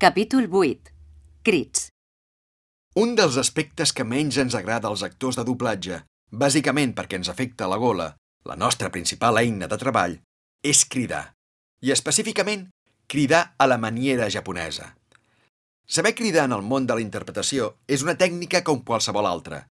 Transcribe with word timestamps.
Capítol 0.00 0.48
8. 0.50 0.94
Crits. 1.44 1.90
Un 2.96 3.10
dels 3.18 3.34
aspectes 3.36 3.90
que 3.92 4.06
menys 4.08 4.38
ens 4.40 4.54
agrada 4.56 4.88
als 4.88 5.02
actors 5.04 5.36
de 5.36 5.44
doblatge, 5.44 5.98
bàsicament 6.32 6.94
perquè 6.96 7.18
ens 7.20 7.28
afecta 7.28 7.68
la 7.68 7.76
gola, 7.82 8.06
la 8.48 8.56
nostra 8.56 8.88
principal 8.94 9.36
eina 9.42 9.68
de 9.68 9.76
treball, 9.82 10.16
és 10.64 10.86
cridar. 10.88 11.34
I 11.84 11.92
específicament, 11.92 12.64
cridar 13.12 13.42
a 13.60 13.68
la 13.68 13.76
maniera 13.76 14.30
japonesa. 14.32 14.94
Saber 15.84 16.16
cridar 16.16 16.48
en 16.48 16.56
el 16.56 16.64
món 16.64 16.88
de 16.88 16.96
la 16.96 17.04
interpretació 17.04 17.74
és 17.84 18.00
una 18.00 18.16
tècnica 18.16 18.64
com 18.64 18.80
qualsevol 18.80 19.28
altra. 19.28 19.66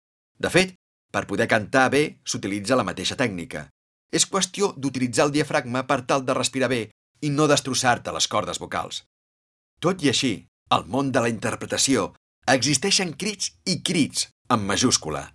De 0.41 0.49
fet, 0.49 0.73
per 1.13 1.27
poder 1.29 1.53
cantar 1.53 1.91
bé 1.93 2.05
s'utilitza 2.25 2.81
la 2.81 2.89
mateixa 2.89 3.21
tècnica. 3.21 3.69
És 4.09 4.25
qüestió 4.25 4.73
d'utilitzar 4.73 5.29
el 5.29 5.37
diafragma 5.37 5.85
per 5.85 6.07
tal 6.09 6.25
de 6.25 6.41
respirar 6.45 6.73
bé 6.73 6.87
i 7.21 7.29
no 7.29 7.45
destrossar-te 7.45 8.17
les 8.17 8.25
cordes 8.25 8.57
vocals. 8.57 9.05
Tot 9.85 10.01
i 10.01 10.09
així, 10.09 10.33
al 10.73 10.87
món 10.89 11.11
de 11.13 11.21
la 11.21 11.29
interpretació 11.29 12.07
existeixen 12.49 13.11
crits 13.21 13.51
i 13.69 13.83
crits 13.85 14.29
en 14.55 14.63
majúscula. 14.69 15.27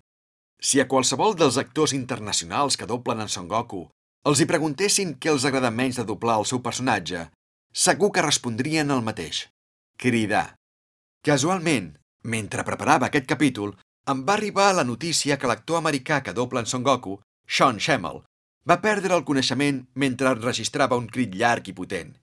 Si 0.57 0.81
a 0.81 0.88
qualsevol 0.90 1.35
dels 1.38 1.59
actors 1.62 1.94
internacionals 1.94 2.77
que 2.80 2.88
doblen 2.90 3.21
en 3.21 3.30
Son 3.30 3.45
Goku 3.52 3.84
els 4.30 4.41
hi 4.41 4.48
preguntessin 4.49 5.12
què 5.21 5.30
els 5.31 5.45
agrada 5.45 5.70
menys 5.70 5.99
de 5.99 6.05
doblar 6.09 6.40
el 6.41 6.48
seu 6.49 6.63
personatge, 6.66 7.27
segur 7.85 8.09
que 8.16 8.23
respondrien 8.26 8.90
el 8.95 9.05
mateix. 9.05 9.43
Cridar. 10.02 10.55
Casualment, 11.26 11.91
mentre 12.34 12.66
preparava 12.66 13.07
aquest 13.07 13.29
capítol, 13.29 13.76
em 14.09 14.23
va 14.26 14.34
arribar 14.34 14.71
la 14.73 14.88
notícia 14.91 15.38
que 15.38 15.52
l'actor 15.52 15.77
americà 15.77 16.23
que 16.26 16.34
dobla 16.34 16.66
en 16.66 16.71
Son 16.73 16.84
Goku, 16.84 17.20
Sean 17.45 17.77
Schemmel, 17.77 18.23
va 18.66 18.81
perdre 18.81 19.13
el 19.13 19.27
coneixement 19.29 19.84
mentre 19.93 20.34
registrava 20.41 20.98
un 20.98 21.07
crit 21.07 21.38
llarg 21.38 21.70
i 21.70 21.77
potent. 21.77 22.18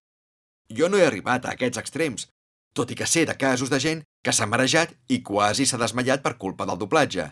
Jo 0.70 0.88
no 0.88 0.98
he 0.98 1.06
arribat 1.06 1.46
a 1.46 1.54
aquests 1.54 1.78
extrems, 1.78 2.28
tot 2.76 2.90
i 2.90 2.96
que 2.98 3.06
sé 3.06 3.24
de 3.26 3.36
casos 3.38 3.70
de 3.72 3.80
gent 3.80 4.02
que 4.24 4.34
s'ha 4.34 4.48
marejat 4.50 4.92
i 5.08 5.22
quasi 5.22 5.66
s'ha 5.66 5.80
desmaiat 5.80 6.22
per 6.22 6.36
culpa 6.36 6.66
del 6.66 6.78
doblatge. 6.78 7.30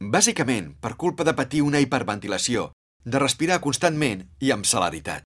Bàsicament, 0.00 0.74
per 0.80 0.96
culpa 0.96 1.24
de 1.24 1.34
patir 1.38 1.62
una 1.62 1.80
hiperventilació, 1.80 2.72
de 3.04 3.20
respirar 3.20 3.60
constantment 3.60 4.24
i 4.40 4.50
amb 4.50 4.66
celeritat. 4.66 5.22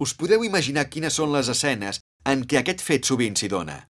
Us 0.00 0.14
podeu 0.18 0.42
imaginar 0.44 0.88
quines 0.90 1.14
són 1.20 1.32
les 1.32 1.48
escenes 1.52 2.00
en 2.26 2.42
què 2.48 2.58
aquest 2.60 2.82
fet 2.82 3.06
sovint 3.06 3.36
s'hi 3.38 3.50
dona. 3.52 3.84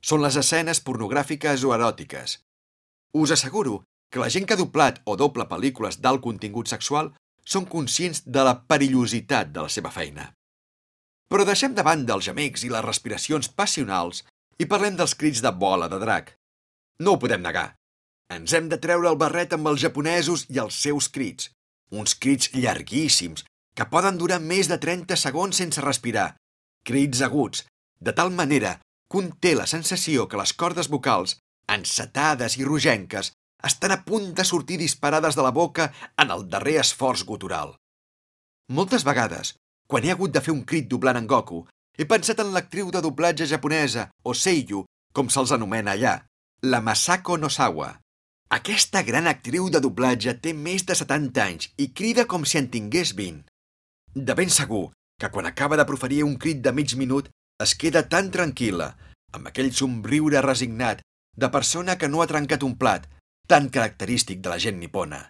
Són 0.00 0.22
les 0.22 0.36
escenes 0.38 0.80
pornogràfiques 0.84 1.64
o 1.66 1.74
eròtiques. 1.74 2.38
Us 3.18 3.32
asseguro 3.34 3.82
que 4.12 4.20
la 4.22 4.30
gent 4.30 4.46
que 4.46 4.54
ha 4.54 4.60
doblat 4.60 5.00
o 5.04 5.16
doble 5.16 5.48
pel·lícules 5.50 5.98
d'alt 5.98 6.22
contingut 6.22 6.70
sexual 6.70 7.10
són 7.44 7.66
conscients 7.66 8.22
de 8.24 8.44
la 8.44 8.54
perillositat 8.70 9.50
de 9.50 9.64
la 9.64 9.72
seva 9.72 9.90
feina. 9.90 10.28
Però 11.28 11.44
deixem 11.44 11.74
de 11.76 11.84
banda 11.84 12.16
els 12.16 12.26
gemecs 12.28 12.64
i 12.64 12.72
les 12.72 12.84
respiracions 12.84 13.50
passionals 13.60 14.24
i 14.58 14.66
parlem 14.66 14.96
dels 14.96 15.14
crits 15.14 15.42
de 15.44 15.52
bola 15.52 15.88
de 15.92 16.00
drac. 16.02 16.32
No 17.04 17.14
ho 17.14 17.20
podem 17.22 17.44
negar. 17.44 17.74
Ens 18.32 18.52
hem 18.52 18.68
de 18.68 18.78
treure 18.80 19.08
el 19.10 19.20
barret 19.20 19.54
amb 19.56 19.68
els 19.70 19.80
japonesos 19.84 20.44
i 20.52 20.58
els 20.60 20.76
seus 20.86 21.08
crits. 21.12 21.50
Uns 21.92 22.14
crits 22.20 22.50
llarguíssims, 22.52 23.44
que 23.76 23.86
poden 23.92 24.18
durar 24.20 24.40
més 24.42 24.68
de 24.68 24.76
30 24.82 25.16
segons 25.16 25.60
sense 25.62 25.84
respirar. 25.84 26.34
Crits 26.84 27.22
aguts, 27.24 27.64
de 28.00 28.12
tal 28.12 28.32
manera 28.34 28.78
que 29.08 29.20
un 29.20 29.30
té 29.40 29.54
la 29.56 29.68
sensació 29.70 30.26
que 30.28 30.40
les 30.40 30.52
cordes 30.52 30.90
vocals, 30.92 31.38
encetades 31.68 32.58
i 32.58 32.66
rogenques, 32.68 33.32
estan 33.64 33.94
a 33.94 34.02
punt 34.04 34.32
de 34.34 34.44
sortir 34.44 34.78
disparades 34.78 35.38
de 35.38 35.44
la 35.46 35.54
boca 35.54 35.92
en 36.16 36.30
el 36.34 36.44
darrer 36.50 36.78
esforç 36.82 37.24
gutural. 37.28 37.74
Moltes 38.68 39.06
vegades, 39.08 39.54
quan 39.88 40.04
he 40.04 40.12
hagut 40.12 40.34
de 40.34 40.42
fer 40.44 40.52
un 40.52 40.64
crit 40.68 40.88
doblant 40.88 41.16
en 41.16 41.26
Goku, 41.26 41.62
he 41.98 42.06
pensat 42.06 42.42
en 42.44 42.52
l'actriu 42.52 42.90
de 42.94 43.00
doblatge 43.02 43.46
japonesa, 43.48 44.10
o 44.22 44.34
Seiyu, 44.36 44.84
com 45.16 45.30
se'ls 45.32 45.54
anomena 45.56 45.96
allà, 45.96 46.14
la 46.62 46.82
Masako 46.84 47.38
Nosawa. 47.40 47.94
Aquesta 48.52 49.02
gran 49.02 49.26
actriu 49.26 49.70
de 49.72 49.80
doblatge 49.80 50.36
té 50.44 50.52
més 50.52 50.84
de 50.88 50.94
70 50.96 51.42
anys 51.44 51.70
i 51.84 51.88
crida 52.00 52.26
com 52.28 52.44
si 52.44 52.60
en 52.60 52.68
tingués 52.72 53.14
20. 53.16 53.42
De 54.14 54.36
ben 54.36 54.52
segur 54.52 54.90
que 55.20 55.32
quan 55.32 55.48
acaba 55.48 55.76
de 55.80 55.88
proferir 55.88 56.22
un 56.24 56.36
crit 56.36 56.60
de 56.64 56.72
mig 56.72 56.94
minut 56.96 57.28
es 57.64 57.74
queda 57.74 58.04
tan 58.12 58.30
tranquil·la, 58.30 58.92
amb 59.34 59.48
aquell 59.50 59.72
somriure 59.74 60.44
resignat 60.44 61.02
de 61.36 61.48
persona 61.54 61.96
que 61.98 62.08
no 62.12 62.22
ha 62.22 62.28
trencat 62.30 62.62
un 62.62 62.76
plat, 62.78 63.08
tan 63.48 63.68
característic 63.72 64.44
de 64.44 64.52
la 64.52 64.60
gent 64.62 64.78
nipona. 64.78 65.20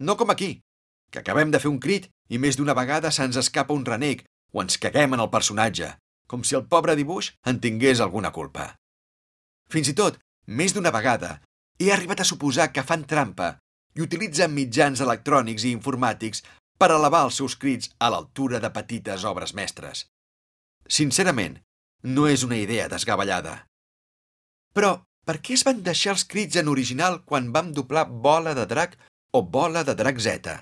No 0.00 0.16
com 0.16 0.30
aquí, 0.30 0.60
que 1.10 1.20
acabem 1.24 1.50
de 1.50 1.60
fer 1.62 1.72
un 1.72 1.80
crit 1.82 2.08
i 2.28 2.38
més 2.38 2.58
d'una 2.58 2.76
vegada 2.76 3.10
se'ns 3.14 3.38
escapa 3.40 3.74
un 3.74 3.86
renec 3.86 4.24
o 4.52 4.62
ens 4.62 4.78
caguem 4.80 5.16
en 5.16 5.24
el 5.24 5.30
personatge, 5.32 5.94
com 6.28 6.44
si 6.44 6.56
el 6.58 6.66
pobre 6.68 6.96
dibuix 6.96 7.32
en 7.48 7.60
tingués 7.60 8.00
alguna 8.04 8.32
culpa. 8.32 8.74
Fins 9.72 9.88
i 9.92 9.94
tot, 9.96 10.18
més 10.46 10.74
d'una 10.76 10.92
vegada, 10.94 11.38
he 11.78 11.90
arribat 11.92 12.22
a 12.22 12.28
suposar 12.28 12.70
que 12.72 12.84
fan 12.84 13.04
trampa 13.08 13.56
i 13.96 14.04
utilitzen 14.04 14.54
mitjans 14.54 15.02
electrònics 15.04 15.64
i 15.64 15.74
informàtics 15.76 16.44
per 16.78 16.92
elevar 16.94 17.24
els 17.26 17.40
seus 17.40 17.56
crits 17.58 17.90
a 17.98 18.10
l'altura 18.12 18.60
de 18.62 18.70
petites 18.70 19.24
obres 19.28 19.54
mestres. 19.54 20.06
Sincerament, 20.88 21.58
no 22.04 22.28
és 22.30 22.44
una 22.46 22.56
idea 22.56 22.86
desgavellada. 22.88 23.64
Però, 24.74 25.00
per 25.26 25.40
què 25.44 25.56
es 25.58 25.64
van 25.66 25.82
deixar 25.84 26.14
els 26.14 26.24
crits 26.24 26.56
en 26.60 26.70
original 26.72 27.20
quan 27.28 27.50
vam 27.52 27.72
doblar 27.76 28.06
Bola 28.08 28.54
de 28.56 28.64
Drac 28.70 28.94
o 29.34 29.42
Bola 29.42 29.82
de 29.84 29.96
Drac 29.98 30.20
Z? 30.22 30.54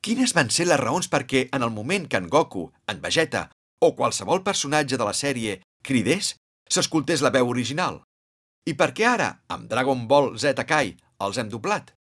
Quines 0.00 0.32
van 0.32 0.48
ser 0.48 0.64
les 0.64 0.80
raons 0.80 1.10
perquè, 1.12 1.48
en 1.52 1.62
el 1.62 1.72
moment 1.76 2.06
que 2.08 2.16
en 2.16 2.28
Goku, 2.32 2.70
en 2.88 3.00
Vegeta 3.04 3.50
o 3.84 3.92
qualsevol 3.96 4.40
personatge 4.44 4.96
de 4.96 5.04
la 5.04 5.12
sèrie 5.16 5.58
cridés, 5.84 6.34
s'escoltés 6.72 7.20
la 7.20 7.32
veu 7.34 7.50
original? 7.52 8.00
I 8.64 8.72
per 8.80 8.92
què 8.96 9.04
ara, 9.04 9.28
amb 9.52 9.68
Dragon 9.68 10.06
Ball 10.08 10.38
Z 10.40 10.64
Kai, 10.68 10.94
els 11.20 11.36
hem 11.36 11.50
doblat? 11.52 11.92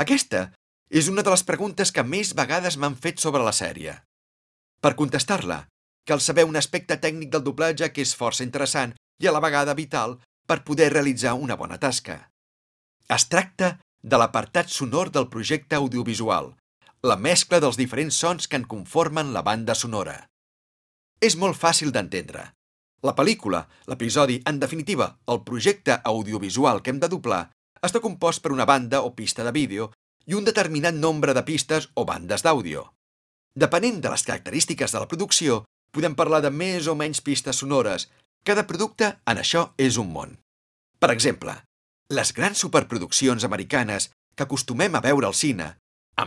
Aquesta 0.00 0.46
és 0.88 1.10
una 1.12 1.24
de 1.24 1.34
les 1.34 1.44
preguntes 1.44 1.92
que 1.92 2.04
més 2.04 2.32
vegades 2.38 2.78
m'han 2.80 2.96
fet 2.96 3.20
sobre 3.20 3.44
la 3.44 3.52
sèrie. 3.52 3.98
Per 4.80 4.94
contestar-la, 4.96 5.66
cal 6.08 6.24
saber 6.24 6.46
un 6.48 6.56
aspecte 6.56 6.96
tècnic 6.96 7.28
del 7.34 7.44
doblatge 7.44 7.90
que 7.92 8.04
és 8.06 8.14
força 8.16 8.46
interessant 8.46 8.94
i 9.20 9.28
a 9.28 9.34
la 9.34 9.42
vegada 9.44 9.74
vital 9.76 10.16
per 10.48 10.62
poder 10.64 10.88
realitzar 10.94 11.34
una 11.36 11.58
bona 11.60 11.76
tasca. 11.76 12.22
Es 13.12 13.28
tracta 13.28 13.74
de 14.00 14.16
l'apartat 14.16 14.72
sonor 14.72 15.10
del 15.12 15.28
projecte 15.28 15.76
audiovisual, 15.76 16.54
la 17.02 17.16
mescla 17.16 17.60
dels 17.62 17.76
diferents 17.78 18.16
sons 18.16 18.48
que 18.48 18.58
en 18.58 18.64
conformen 18.66 19.32
la 19.32 19.42
banda 19.46 19.74
sonora. 19.74 20.16
És 21.20 21.36
molt 21.36 21.58
fàcil 21.58 21.92
d'entendre. 21.94 22.42
La 23.06 23.14
pel·lícula, 23.14 23.62
l'episodi, 23.86 24.40
en 24.50 24.58
definitiva, 24.58 25.12
el 25.30 25.44
projecte 25.46 26.00
audiovisual 26.04 26.82
que 26.82 26.90
hem 26.90 26.98
de 26.98 27.10
doblar, 27.10 27.44
està 27.82 28.02
compost 28.02 28.42
per 28.42 28.50
una 28.50 28.66
banda 28.66 29.04
o 29.06 29.14
pista 29.14 29.46
de 29.46 29.54
vídeo 29.54 29.92
i 30.26 30.34
un 30.34 30.44
determinat 30.44 30.94
nombre 30.94 31.34
de 31.34 31.44
pistes 31.46 31.88
o 31.94 32.04
bandes 32.04 32.42
d'àudio. 32.42 32.88
Depenent 33.54 34.02
de 34.02 34.10
les 34.10 34.26
característiques 34.26 34.92
de 34.92 34.98
la 34.98 35.08
producció, 35.08 35.62
podem 35.94 36.14
parlar 36.18 36.42
de 36.42 36.50
més 36.50 36.90
o 36.90 36.94
menys 36.98 37.22
pistes 37.22 37.62
sonores. 37.62 38.08
Cada 38.44 38.66
producte 38.66 39.14
en 39.26 39.38
això 39.38 39.70
és 39.78 39.96
un 39.98 40.10
món. 40.12 40.34
Per 40.98 41.10
exemple, 41.14 41.54
les 42.10 42.32
grans 42.34 42.58
superproduccions 42.58 43.44
americanes 43.44 44.10
que 44.34 44.46
acostumem 44.46 44.94
a 44.94 45.02
veure 45.04 45.26
al 45.26 45.34
cine, 45.34 45.76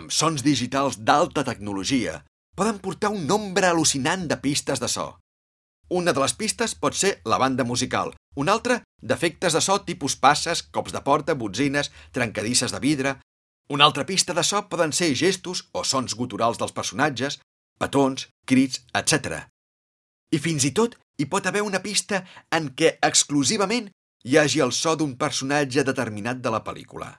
amb 0.01 0.13
sons 0.13 0.41
digitals 0.45 0.97
d'alta 1.05 1.43
tecnologia, 1.45 2.21
poden 2.57 2.79
portar 2.83 3.11
un 3.13 3.27
nombre 3.29 3.69
al·lucinant 3.69 4.27
de 4.27 4.37
pistes 4.41 4.81
de 4.81 4.89
so. 4.89 5.07
Una 5.91 6.13
de 6.15 6.21
les 6.23 6.33
pistes 6.33 6.73
pot 6.75 6.95
ser 6.95 7.19
la 7.27 7.37
banda 7.37 7.63
musical, 7.67 8.13
una 8.35 8.55
altra 8.55 8.81
d'efectes 9.01 9.53
de 9.53 9.61
so 9.61 9.77
tipus 9.85 10.15
passes, 10.15 10.63
cops 10.63 10.95
de 10.95 11.01
porta, 11.03 11.35
botzines, 11.35 11.91
trencadisses 12.11 12.73
de 12.73 12.79
vidre... 12.79 13.19
Una 13.71 13.85
altra 13.87 14.03
pista 14.03 14.33
de 14.35 14.43
so 14.43 14.59
poden 14.67 14.91
ser 14.91 15.13
gestos 15.15 15.61
o 15.71 15.85
sons 15.87 16.11
guturals 16.19 16.57
dels 16.59 16.73
personatges, 16.75 17.37
petons, 17.79 18.25
crits, 18.43 18.81
etc. 18.99 19.45
I 20.35 20.41
fins 20.43 20.65
i 20.67 20.73
tot 20.75 20.97
hi 21.15 21.27
pot 21.31 21.47
haver 21.47 21.61
una 21.63 21.79
pista 21.79 22.19
en 22.51 22.67
què 22.75 22.97
exclusivament 23.07 23.87
hi 24.27 24.35
hagi 24.41 24.59
el 24.65 24.75
so 24.75 24.97
d'un 24.99 25.13
personatge 25.15 25.85
determinat 25.87 26.43
de 26.43 26.51
la 26.51 26.59
pel·lícula. 26.65 27.13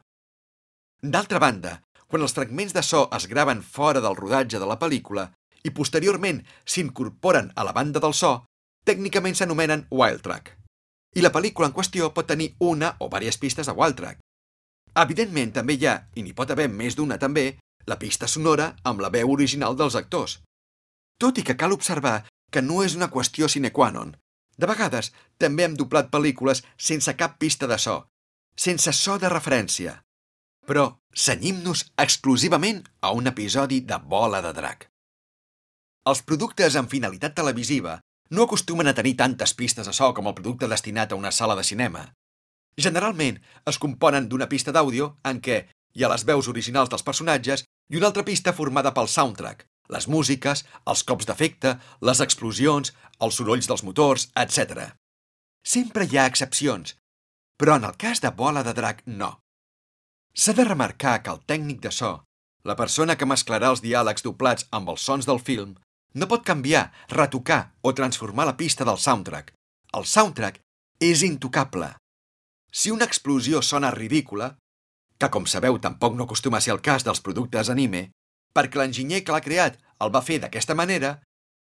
D'altra 1.00 1.40
banda, 1.40 1.79
quan 2.12 2.26
els 2.26 2.35
fragments 2.37 2.75
de 2.76 2.82
so 2.85 3.06
es 3.17 3.25
graven 3.25 3.62
fora 3.64 4.00
del 4.05 4.19
rodatge 4.19 4.59
de 4.61 4.67
la 4.69 4.76
pel·lícula 4.76 5.31
i 5.64 5.70
posteriorment 5.73 6.43
s'incorporen 6.69 7.49
a 7.56 7.64
la 7.64 7.73
banda 7.73 8.03
del 8.05 8.12
so, 8.12 8.32
tècnicament 8.85 9.38
s'anomenen 9.38 9.87
wild 9.88 10.20
track. 10.26 10.50
I 11.17 11.25
la 11.25 11.32
pel·lícula 11.32 11.70
en 11.70 11.76
qüestió 11.79 12.11
pot 12.12 12.29
tenir 12.29 12.50
una 12.61 12.93
o 13.00 13.09
diverses 13.09 13.41
pistes 13.41 13.70
de 13.70 13.76
wild 13.79 13.97
track. 13.97 14.20
Evidentment, 15.05 15.55
també 15.56 15.79
hi 15.79 15.88
ha, 15.88 15.97
i 16.12 16.26
n'hi 16.26 16.37
pot 16.37 16.53
haver 16.53 16.69
més 16.69 16.99
d'una 17.00 17.17
també, 17.17 17.47
la 17.88 17.97
pista 17.97 18.29
sonora 18.29 18.75
amb 18.85 19.00
la 19.00 19.08
veu 19.08 19.32
original 19.32 19.76
dels 19.81 19.97
actors. 19.97 20.43
Tot 21.17 21.41
i 21.41 21.47
que 21.49 21.56
cal 21.56 21.73
observar 21.73 22.26
que 22.53 22.61
no 22.61 22.82
és 22.85 22.99
una 22.99 23.08
qüestió 23.08 23.49
sine 23.49 23.73
qua 23.73 23.88
non. 23.91 24.12
De 24.61 24.69
vegades 24.69 25.15
també 25.41 25.65
hem 25.65 25.81
doblat 25.81 26.12
pel·lícules 26.12 26.61
sense 26.76 27.17
cap 27.17 27.41
pista 27.41 27.67
de 27.67 27.81
so, 27.81 28.03
sense 28.53 28.93
so 28.93 29.17
de 29.17 29.32
referència. 29.32 30.03
Però 30.67 30.87
senyim-nos 31.12 31.85
exclusivament 31.99 32.85
a 33.00 33.12
un 33.12 33.26
episodi 33.26 33.81
de 33.81 33.99
Bola 33.99 34.41
de 34.44 34.53
Drac. 34.56 34.88
Els 36.06 36.23
productes 36.26 36.76
amb 36.79 36.91
finalitat 36.91 37.35
televisiva 37.35 37.99
no 38.31 38.47
acostumen 38.47 38.88
a 38.88 38.94
tenir 38.94 39.17
tantes 39.19 39.53
pistes 39.55 39.87
de 39.87 39.93
so 39.93 40.09
com 40.17 40.26
el 40.31 40.35
producte 40.38 40.69
destinat 40.70 41.12
a 41.12 41.19
una 41.19 41.31
sala 41.31 41.56
de 41.59 41.64
cinema. 41.67 42.06
Generalment 42.79 43.43
es 43.69 43.79
componen 43.79 44.29
d'una 44.29 44.49
pista 44.49 44.73
d'àudio 44.73 45.12
en 45.29 45.43
què 45.44 45.59
hi 45.93 46.05
ha 46.05 46.11
les 46.12 46.25
veus 46.25 46.49
originals 46.49 46.88
dels 46.88 47.05
personatges 47.05 47.67
i 47.93 48.00
una 48.00 48.08
altra 48.08 48.25
pista 48.25 48.55
formada 48.56 48.94
pel 48.97 49.11
soundtrack, 49.12 49.67
les 49.93 50.08
músiques, 50.08 50.65
els 50.88 51.05
cops 51.05 51.29
d'efecte, 51.29 51.76
les 52.00 52.25
explosions, 52.25 52.94
els 53.20 53.37
sorolls 53.37 53.69
dels 53.69 53.85
motors, 53.85 54.31
etc. 54.44 54.88
Sempre 55.62 56.08
hi 56.08 56.17
ha 56.17 56.26
excepcions, 56.31 56.97
però 57.61 57.76
en 57.76 57.85
el 57.85 57.99
cas 58.00 58.25
de 58.25 58.32
Bola 58.32 58.65
de 58.65 58.73
Drac 58.73 59.05
no. 59.06 59.37
S'ha 60.34 60.55
de 60.56 60.64
remarcar 60.64 61.19
que 61.23 61.32
el 61.32 61.40
tècnic 61.44 61.81
de 61.84 61.90
so, 61.93 62.12
la 62.64 62.76
persona 62.76 63.17
que 63.20 63.29
mesclarà 63.29 63.69
els 63.73 63.82
diàlegs 63.84 64.25
doblats 64.25 64.67
amb 64.70 64.88
els 64.88 65.05
sons 65.05 65.26
del 65.29 65.40
film, 65.40 65.75
no 66.14 66.29
pot 66.29 66.44
canviar, 66.44 66.90
retocar 67.08 67.75
o 67.82 67.93
transformar 67.93 68.46
la 68.49 68.56
pista 68.56 68.84
del 68.88 68.99
soundtrack. 68.99 69.52
El 69.93 70.06
soundtrack 70.08 70.61
és 71.00 71.23
intocable. 71.26 71.90
Si 72.73 72.90
una 72.90 73.05
explosió 73.05 73.61
sona 73.62 73.90
ridícula, 73.93 74.55
que 75.20 75.29
com 75.29 75.44
sabeu 75.46 75.76
tampoc 75.79 76.17
no 76.17 76.25
acostuma 76.25 76.58
a 76.58 76.64
ser 76.64 76.73
el 76.75 76.81
cas 76.81 77.05
dels 77.05 77.20
productes 77.20 77.69
anime, 77.69 78.08
perquè 78.56 78.81
l'enginyer 78.81 79.20
que 79.25 79.34
l'ha 79.34 79.44
creat 79.44 79.76
el 80.00 80.12
va 80.14 80.25
fer 80.25 80.38
d'aquesta 80.40 80.76
manera, 80.79 81.19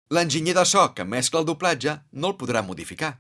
l'enginyer 0.08 0.56
de 0.56 0.64
so 0.68 0.86
que 0.96 1.04
mescla 1.04 1.42
el 1.42 1.48
doblatge 1.48 1.98
no 2.12 2.32
el 2.32 2.38
podrà 2.40 2.64
modificar. 2.64 3.18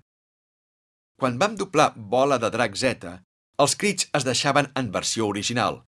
Quan 1.20 1.36
vam 1.38 1.60
doblar 1.60 1.92
Bola 1.96 2.40
de 2.40 2.50
Drac 2.50 2.74
Z, 2.76 3.12
els 3.62 3.76
crits 3.78 4.08
es 4.18 4.26
deixaven 4.26 4.70
en 4.78 4.90
versió 4.94 5.26
original. 5.30 5.82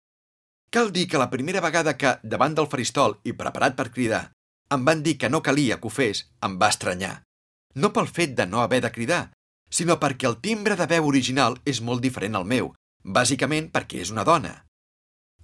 Cal 0.72 0.92
dir 0.96 1.08
que 1.12 1.20
la 1.20 1.30
primera 1.32 1.62
vegada 1.64 1.98
que, 1.98 2.18
davant 2.24 2.56
del 2.56 2.70
faristol 2.72 3.18
i 3.28 3.36
preparat 3.42 3.78
per 3.78 3.92
cridar, 3.96 4.24
em 4.72 4.84
van 4.88 5.04
dir 5.04 5.18
que 5.20 5.30
no 5.30 5.44
calia 5.44 5.78
que 5.80 5.88
ho 5.88 5.94
fes, 5.94 6.26
em 6.48 6.58
va 6.60 6.72
estranyar. 6.72 7.22
No 7.76 7.92
pel 7.96 8.08
fet 8.08 8.36
de 8.36 8.48
no 8.48 8.62
haver 8.64 8.82
de 8.84 8.92
cridar, 8.92 9.24
sinó 9.70 9.98
perquè 10.00 10.28
el 10.30 10.40
timbre 10.44 10.76
de 10.80 10.88
veu 10.88 11.08
original 11.08 11.58
és 11.66 11.82
molt 11.82 12.04
diferent 12.04 12.36
al 12.40 12.48
meu, 12.48 12.74
bàsicament 13.04 13.72
perquè 13.72 14.04
és 14.04 14.12
una 14.16 14.28
dona. 14.28 14.54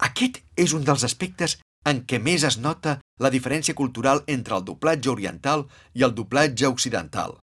Aquest 0.09 0.41
és 0.55 0.75
un 0.77 0.83
dels 0.87 1.03
aspectes 1.07 1.57
en 1.87 2.03
què 2.07 2.19
més 2.23 2.43
es 2.43 2.57
nota 2.59 2.99
la 3.23 3.31
diferència 3.33 3.75
cultural 3.75 4.23
entre 4.27 4.55
el 4.57 4.65
doblatge 4.67 5.11
oriental 5.11 5.65
i 5.93 6.03
el 6.07 6.15
doblatge 6.15 6.67
occidental. 6.67 7.37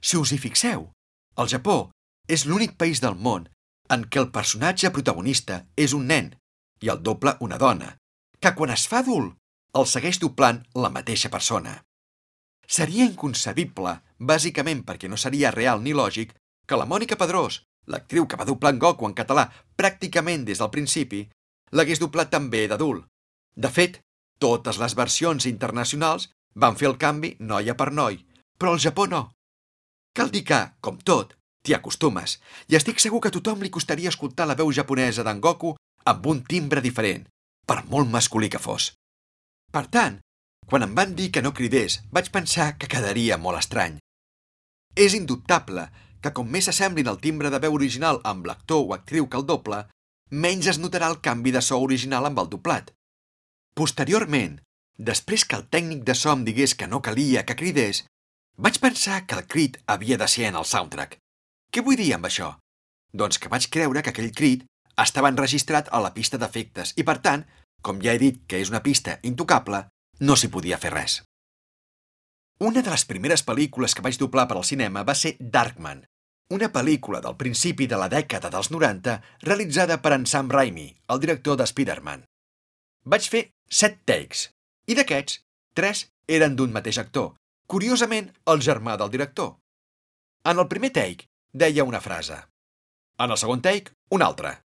Si 0.00 0.16
us 0.20 0.32
hi 0.32 0.38
fixeu, 0.38 0.90
el 1.36 1.48
Japó 1.52 1.90
és 2.28 2.44
l'únic 2.46 2.76
país 2.76 3.00
del 3.00 3.16
món 3.16 3.48
en 3.94 4.04
què 4.10 4.20
el 4.22 4.30
personatge 4.34 4.90
protagonista 4.94 5.62
és 5.76 5.94
un 5.96 6.06
nen 6.10 6.32
i 6.82 6.90
el 6.92 7.02
doble 7.02 7.36
una 7.40 7.58
dona, 7.58 7.96
que 8.40 8.52
quan 8.54 8.72
es 8.74 8.86
fa 8.90 9.02
adult 9.04 9.36
el 9.80 9.86
segueix 9.90 10.18
doblant 10.22 10.62
la 10.74 10.90
mateixa 10.92 11.30
persona. 11.32 11.76
Seria 12.66 13.06
inconcebible, 13.06 13.92
bàsicament 14.18 14.82
perquè 14.86 15.08
no 15.08 15.18
seria 15.20 15.52
real 15.54 15.82
ni 15.82 15.94
lògic, 15.94 16.32
que 16.66 16.78
la 16.78 16.88
Mònica 16.88 17.18
Pedrós, 17.20 17.60
l'actriu 17.86 18.26
que 18.26 18.38
va 18.40 18.48
doblar 18.48 18.72
en 18.74 18.80
Goku 18.82 19.06
en 19.06 19.14
català 19.14 19.46
pràcticament 19.78 20.44
des 20.48 20.58
del 20.62 20.72
principi, 20.74 21.22
l'hagués 21.72 22.02
doblat 22.02 22.32
també 22.32 22.66
d'adult. 22.66 23.06
De 23.54 23.70
fet, 23.70 24.00
totes 24.42 24.80
les 24.82 24.96
versions 24.98 25.46
internacionals 25.46 26.28
van 26.54 26.76
fer 26.76 26.90
el 26.90 26.98
canvi 26.98 27.36
noia 27.38 27.76
per 27.76 27.92
noi, 27.92 28.18
però 28.58 28.74
al 28.74 28.82
Japó 28.82 29.06
no. 29.06 29.22
Cal 30.16 30.32
dir 30.32 30.44
que, 30.48 30.60
com 30.80 30.98
tot, 30.98 31.36
t'hi 31.66 31.74
acostumes, 31.74 32.36
i 32.70 32.78
estic 32.78 33.02
segur 33.02 33.20
que 33.22 33.32
a 33.32 33.34
tothom 33.34 33.64
li 33.64 33.72
costaria 33.74 34.12
escoltar 34.14 34.46
la 34.46 34.56
veu 34.58 34.70
japonesa 34.78 35.26
d'en 35.26 35.42
Goku 35.42 35.74
amb 36.12 36.30
un 36.30 36.44
timbre 36.46 36.82
diferent, 36.84 37.26
per 37.66 37.82
molt 37.90 38.08
masculí 38.10 38.48
que 38.52 38.62
fos. 38.62 38.92
Per 39.74 39.84
tant, 39.90 40.20
quan 40.70 40.86
em 40.86 40.94
van 40.94 41.14
dir 41.18 41.32
que 41.34 41.42
no 41.42 41.54
cridés, 41.54 42.00
vaig 42.14 42.30
pensar 42.34 42.74
que 42.78 42.90
quedaria 42.90 43.38
molt 43.38 43.58
estrany. 43.58 43.98
És 44.94 45.14
indubtable 45.18 45.88
que 46.22 46.32
com 46.36 46.48
més 46.50 46.66
s'assemblin 46.66 47.10
el 47.10 47.20
timbre 47.22 47.50
de 47.52 47.60
veu 47.62 47.74
original 47.76 48.22
amb 48.30 48.46
l'actor 48.48 48.86
o 48.86 48.94
actriu 48.96 49.28
que 49.30 49.38
el 49.38 49.46
doble, 49.50 49.82
menys 50.30 50.70
es 50.72 50.80
notarà 50.82 51.10
el 51.12 51.20
canvi 51.26 51.52
de 51.54 51.62
so 51.62 51.78
original 51.82 52.26
amb 52.26 52.40
el 52.42 52.48
doblat. 52.54 52.90
Posteriorment, 53.76 54.56
després 55.10 55.44
que 55.44 55.58
el 55.60 55.68
tècnic 55.76 56.02
de 56.08 56.16
so 56.18 56.32
em 56.32 56.46
digués 56.46 56.74
que 56.74 56.88
no 56.90 57.02
calia 57.02 57.44
que 57.46 57.58
cridés, 57.58 58.06
vaig 58.56 58.80
pensar 58.80 59.26
que 59.26 59.36
el 59.38 59.46
crit 59.46 59.78
havia 59.86 60.16
de 60.16 60.28
ser 60.32 60.48
en 60.48 60.56
el 60.56 60.64
soundtrack. 60.64 61.18
Què 61.76 61.82
vull 61.84 61.98
dir 62.00 62.14
amb 62.16 62.24
això? 62.24 62.46
Doncs 63.20 63.36
que 63.36 63.50
vaig 63.52 63.66
creure 63.68 64.00
que 64.00 64.08
aquell 64.14 64.30
crit 64.32 64.62
estava 65.02 65.28
enregistrat 65.28 65.90
a 65.92 65.98
la 66.00 66.10
pista 66.14 66.38
d'efectes 66.40 66.94
i, 66.96 67.04
per 67.04 67.18
tant, 67.26 67.42
com 67.84 67.98
ja 68.00 68.14
he 68.16 68.20
dit 68.22 68.38
que 68.48 68.62
és 68.64 68.70
una 68.72 68.80
pista 68.86 69.18
intocable, 69.30 69.82
no 70.24 70.36
s'hi 70.40 70.48
podia 70.54 70.78
fer 70.80 70.94
res. 70.94 71.16
Una 72.64 72.80
de 72.80 72.94
les 72.94 73.04
primeres 73.10 73.44
pel·lícules 73.44 73.92
que 73.92 74.06
vaig 74.08 74.16
doblar 74.16 74.46
per 74.48 74.56
al 74.56 74.64
cinema 74.64 75.04
va 75.04 75.18
ser 75.24 75.34
Darkman, 75.38 76.00
una 76.56 76.70
pel·lícula 76.78 77.20
del 77.20 77.36
principi 77.44 77.90
de 77.92 78.00
la 78.00 78.08
dècada 78.08 78.48
dels 78.56 78.72
90 78.72 79.18
realitzada 79.44 80.00
per 80.00 80.16
en 80.16 80.24
Sam 80.24 80.48
Raimi, 80.48 80.88
el 81.12 81.20
director 81.20 81.60
de 81.60 81.68
Spider-Man. 81.68 82.24
Vaig 83.04 83.30
fer 83.36 83.46
set 83.68 84.00
takes, 84.08 84.48
i 84.88 84.96
d'aquests, 84.96 85.42
tres 85.76 86.06
eren 86.40 86.56
d'un 86.56 86.72
mateix 86.72 87.04
actor, 87.04 87.34
curiosament 87.68 88.32
el 88.48 88.64
germà 88.64 88.96
del 88.96 89.12
director. 89.12 89.58
En 90.48 90.56
el 90.56 90.72
primer 90.72 90.96
take 90.96 91.28
deia 91.56 91.84
una 91.84 92.00
frase. 92.04 92.36
En 93.18 93.32
el 93.32 93.40
segon 93.40 93.62
take, 93.64 93.94
una 94.10 94.28
altra. 94.28 94.60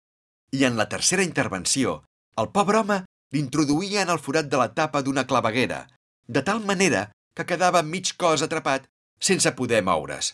I 0.52 0.66
en 0.68 0.78
la 0.78 0.90
tercera 0.90 1.24
intervenció, 1.24 2.04
el 2.38 2.52
pobre 2.52 2.82
home 2.84 3.00
l'introduïa 3.32 4.04
en 4.04 4.12
el 4.12 4.20
forat 4.20 4.50
de 4.52 4.60
la 4.60 4.74
tapa 4.76 5.02
d'una 5.02 5.24
claveguera, 5.28 5.86
de 6.28 6.44
tal 6.44 6.60
manera 6.68 7.06
que 7.36 7.48
quedava 7.48 7.84
mig 7.84 8.12
cos 8.20 8.44
atrapat 8.44 8.90
sense 9.20 9.54
poder 9.56 9.82
moure's. 9.88 10.34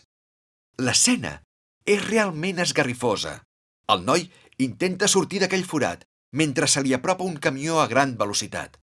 L'escena 0.82 1.38
és 1.86 2.02
realment 2.08 2.58
esgarrifosa. 2.64 3.38
El 3.94 4.04
noi 4.04 4.26
intenta 4.58 5.08
sortir 5.08 5.40
d'aquell 5.42 5.66
forat 5.66 6.04
mentre 6.34 6.66
se 6.66 6.82
li 6.82 6.92
apropa 6.92 7.24
un 7.24 7.38
camió 7.38 7.80
a 7.80 7.86
gran 7.86 8.16
velocitat. 8.18 8.76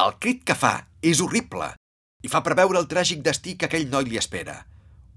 El 0.00 0.16
crit 0.22 0.46
que 0.46 0.56
fa 0.56 0.74
és 1.02 1.20
horrible 1.20 1.74
i 2.22 2.30
fa 2.32 2.44
preveure 2.46 2.78
el 2.78 2.88
tràgic 2.88 3.20
destí 3.26 3.56
que 3.58 3.66
aquell 3.66 3.90
noi 3.90 4.06
li 4.08 4.20
espera. 4.20 4.62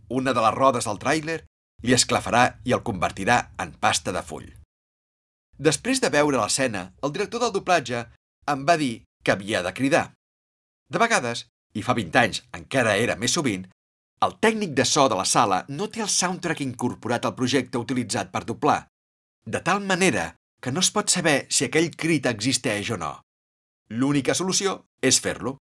Una 0.10 0.34
de 0.34 0.42
les 0.44 0.56
rodes 0.58 0.90
del 0.90 1.00
tràiler 1.00 1.44
li 1.84 1.96
esclafarà 1.96 2.44
i 2.66 2.76
el 2.76 2.84
convertirà 2.88 3.38
en 3.60 3.74
pasta 3.80 4.14
de 4.16 4.24
full. 4.24 4.48
Després 5.58 6.02
de 6.02 6.10
veure 6.10 6.40
l'escena, 6.40 6.90
el 7.04 7.14
director 7.16 7.44
del 7.44 7.54
doblatge 7.56 8.06
em 8.54 8.64
va 8.68 8.78
dir 8.80 9.04
que 9.24 9.36
havia 9.36 9.62
de 9.64 9.74
cridar. 9.74 10.06
De 10.90 11.00
vegades, 11.00 11.46
i 11.74 11.84
fa 11.86 11.96
20 11.98 12.20
anys 12.24 12.42
encara 12.58 12.96
era 13.02 13.16
més 13.20 13.36
sovint, 13.38 13.68
el 14.24 14.38
tècnic 14.40 14.74
de 14.78 14.86
so 14.88 15.08
de 15.12 15.18
la 15.20 15.28
sala 15.28 15.64
no 15.70 15.90
té 15.92 16.02
el 16.04 16.12
soundtrack 16.12 16.62
incorporat 16.64 17.26
al 17.28 17.36
projecte 17.36 17.80
utilitzat 17.82 18.32
per 18.32 18.46
doblar, 18.48 18.86
de 19.46 19.60
tal 19.60 19.84
manera 19.84 20.34
que 20.64 20.72
no 20.72 20.80
es 20.80 20.92
pot 20.96 21.12
saber 21.12 21.46
si 21.52 21.66
aquell 21.66 21.92
crit 22.00 22.30
existeix 22.30 22.94
o 22.96 22.98
no. 22.98 23.14
L'única 23.92 24.36
solució 24.38 24.78
és 25.02 25.20
fer-lo. 25.20 25.58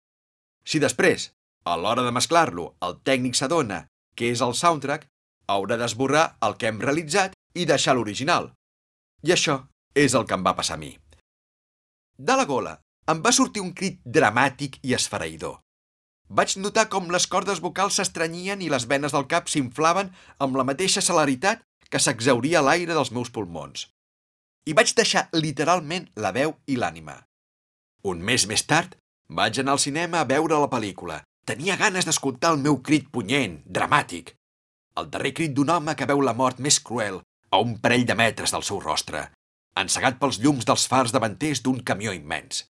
Si 0.66 0.80
després, 0.82 1.30
a 1.64 1.76
l'hora 1.78 2.02
de 2.02 2.10
mesclar-lo, 2.12 2.72
el 2.82 2.98
tècnic 3.06 3.38
s'adona 3.38 3.84
que 4.18 4.32
és 4.34 4.42
el 4.42 4.56
soundtrack, 4.58 5.06
haurà 5.48 5.78
d'esborrar 5.80 6.24
el 6.46 6.56
que 6.60 6.68
hem 6.70 6.80
realitzat 6.84 7.34
i 7.54 7.66
deixar 7.68 7.96
l'original. 7.96 8.52
I 9.26 9.34
això 9.34 9.62
és 9.94 10.14
el 10.14 10.26
que 10.28 10.36
em 10.36 10.44
va 10.46 10.56
passar 10.58 10.76
a 10.76 10.82
mi. 10.82 10.92
De 12.18 12.36
la 12.38 12.44
gola 12.44 12.76
em 13.08 13.22
va 13.24 13.32
sortir 13.32 13.62
un 13.64 13.72
crit 13.72 14.00
dramàtic 14.04 14.78
i 14.84 14.94
esfereïdor. 14.96 15.58
Vaig 16.28 16.58
notar 16.60 16.88
com 16.92 17.08
les 17.08 17.26
cordes 17.26 17.62
vocals 17.64 17.96
s'estranyien 17.96 18.60
i 18.60 18.68
les 18.68 18.84
venes 18.90 19.14
del 19.16 19.24
cap 19.32 19.48
s'inflaven 19.48 20.10
amb 20.44 20.58
la 20.60 20.66
mateixa 20.70 21.00
celeritat 21.00 21.62
que 21.88 22.00
s'exauria 22.04 22.60
l'aire 22.60 22.92
dels 22.92 23.12
meus 23.16 23.30
pulmons. 23.32 23.86
I 24.68 24.74
vaig 24.76 24.92
deixar 24.92 25.28
literalment 25.32 26.10
la 26.20 26.34
veu 26.36 26.52
i 26.68 26.76
l'ànima. 26.76 27.16
Un 28.04 28.20
mes 28.20 28.44
més 28.50 28.66
tard, 28.68 28.92
vaig 29.28 29.58
anar 29.58 29.78
al 29.78 29.82
cinema 29.82 30.20
a 30.20 30.28
veure 30.28 30.60
la 30.60 30.68
pel·lícula. 30.68 31.22
Tenia 31.48 31.78
ganes 31.80 32.04
d'escoltar 32.04 32.52
el 32.52 32.60
meu 32.60 32.82
crit 32.84 33.08
punyent, 33.08 33.62
dramàtic. 33.64 34.34
El 34.98 35.10
darrer 35.12 35.34
crit 35.38 35.54
d'un 35.54 35.70
home 35.70 35.94
que 35.94 36.08
veu 36.10 36.20
la 36.24 36.34
mort 36.34 36.58
més 36.58 36.80
cruel 36.82 37.20
a 37.50 37.60
un 37.64 37.76
parell 37.82 38.06
de 38.06 38.16
metres 38.18 38.54
del 38.54 38.66
seu 38.66 38.80
rostre 38.82 39.28
encegat 39.82 40.18
pels 40.20 40.40
llums 40.42 40.66
dels 40.68 40.86
fars 40.90 41.14
davanters 41.14 41.62
d'un 41.62 41.80
camió 41.90 42.12
immens. 42.16 42.64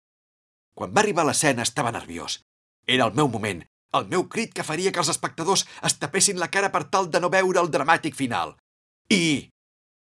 Quan 0.75 0.93
va 0.95 1.03
arribar 1.05 1.25
a 1.25 1.31
l'escena 1.31 1.67
estava 1.67 1.93
nerviós. 1.95 2.41
Era 2.87 3.07
el 3.09 3.15
meu 3.19 3.29
moment, 3.31 3.63
el 3.99 4.09
meu 4.11 4.27
crit 4.29 4.55
que 4.55 4.67
faria 4.67 4.93
que 4.93 5.03
els 5.03 5.13
espectadors 5.13 5.65
es 5.89 5.99
tapessin 6.01 6.41
la 6.41 6.51
cara 6.55 6.73
per 6.75 6.85
tal 6.95 7.11
de 7.11 7.21
no 7.23 7.31
veure 7.35 7.63
el 7.63 7.71
dramàtic 7.75 8.17
final. 8.19 8.57
I... 9.11 9.51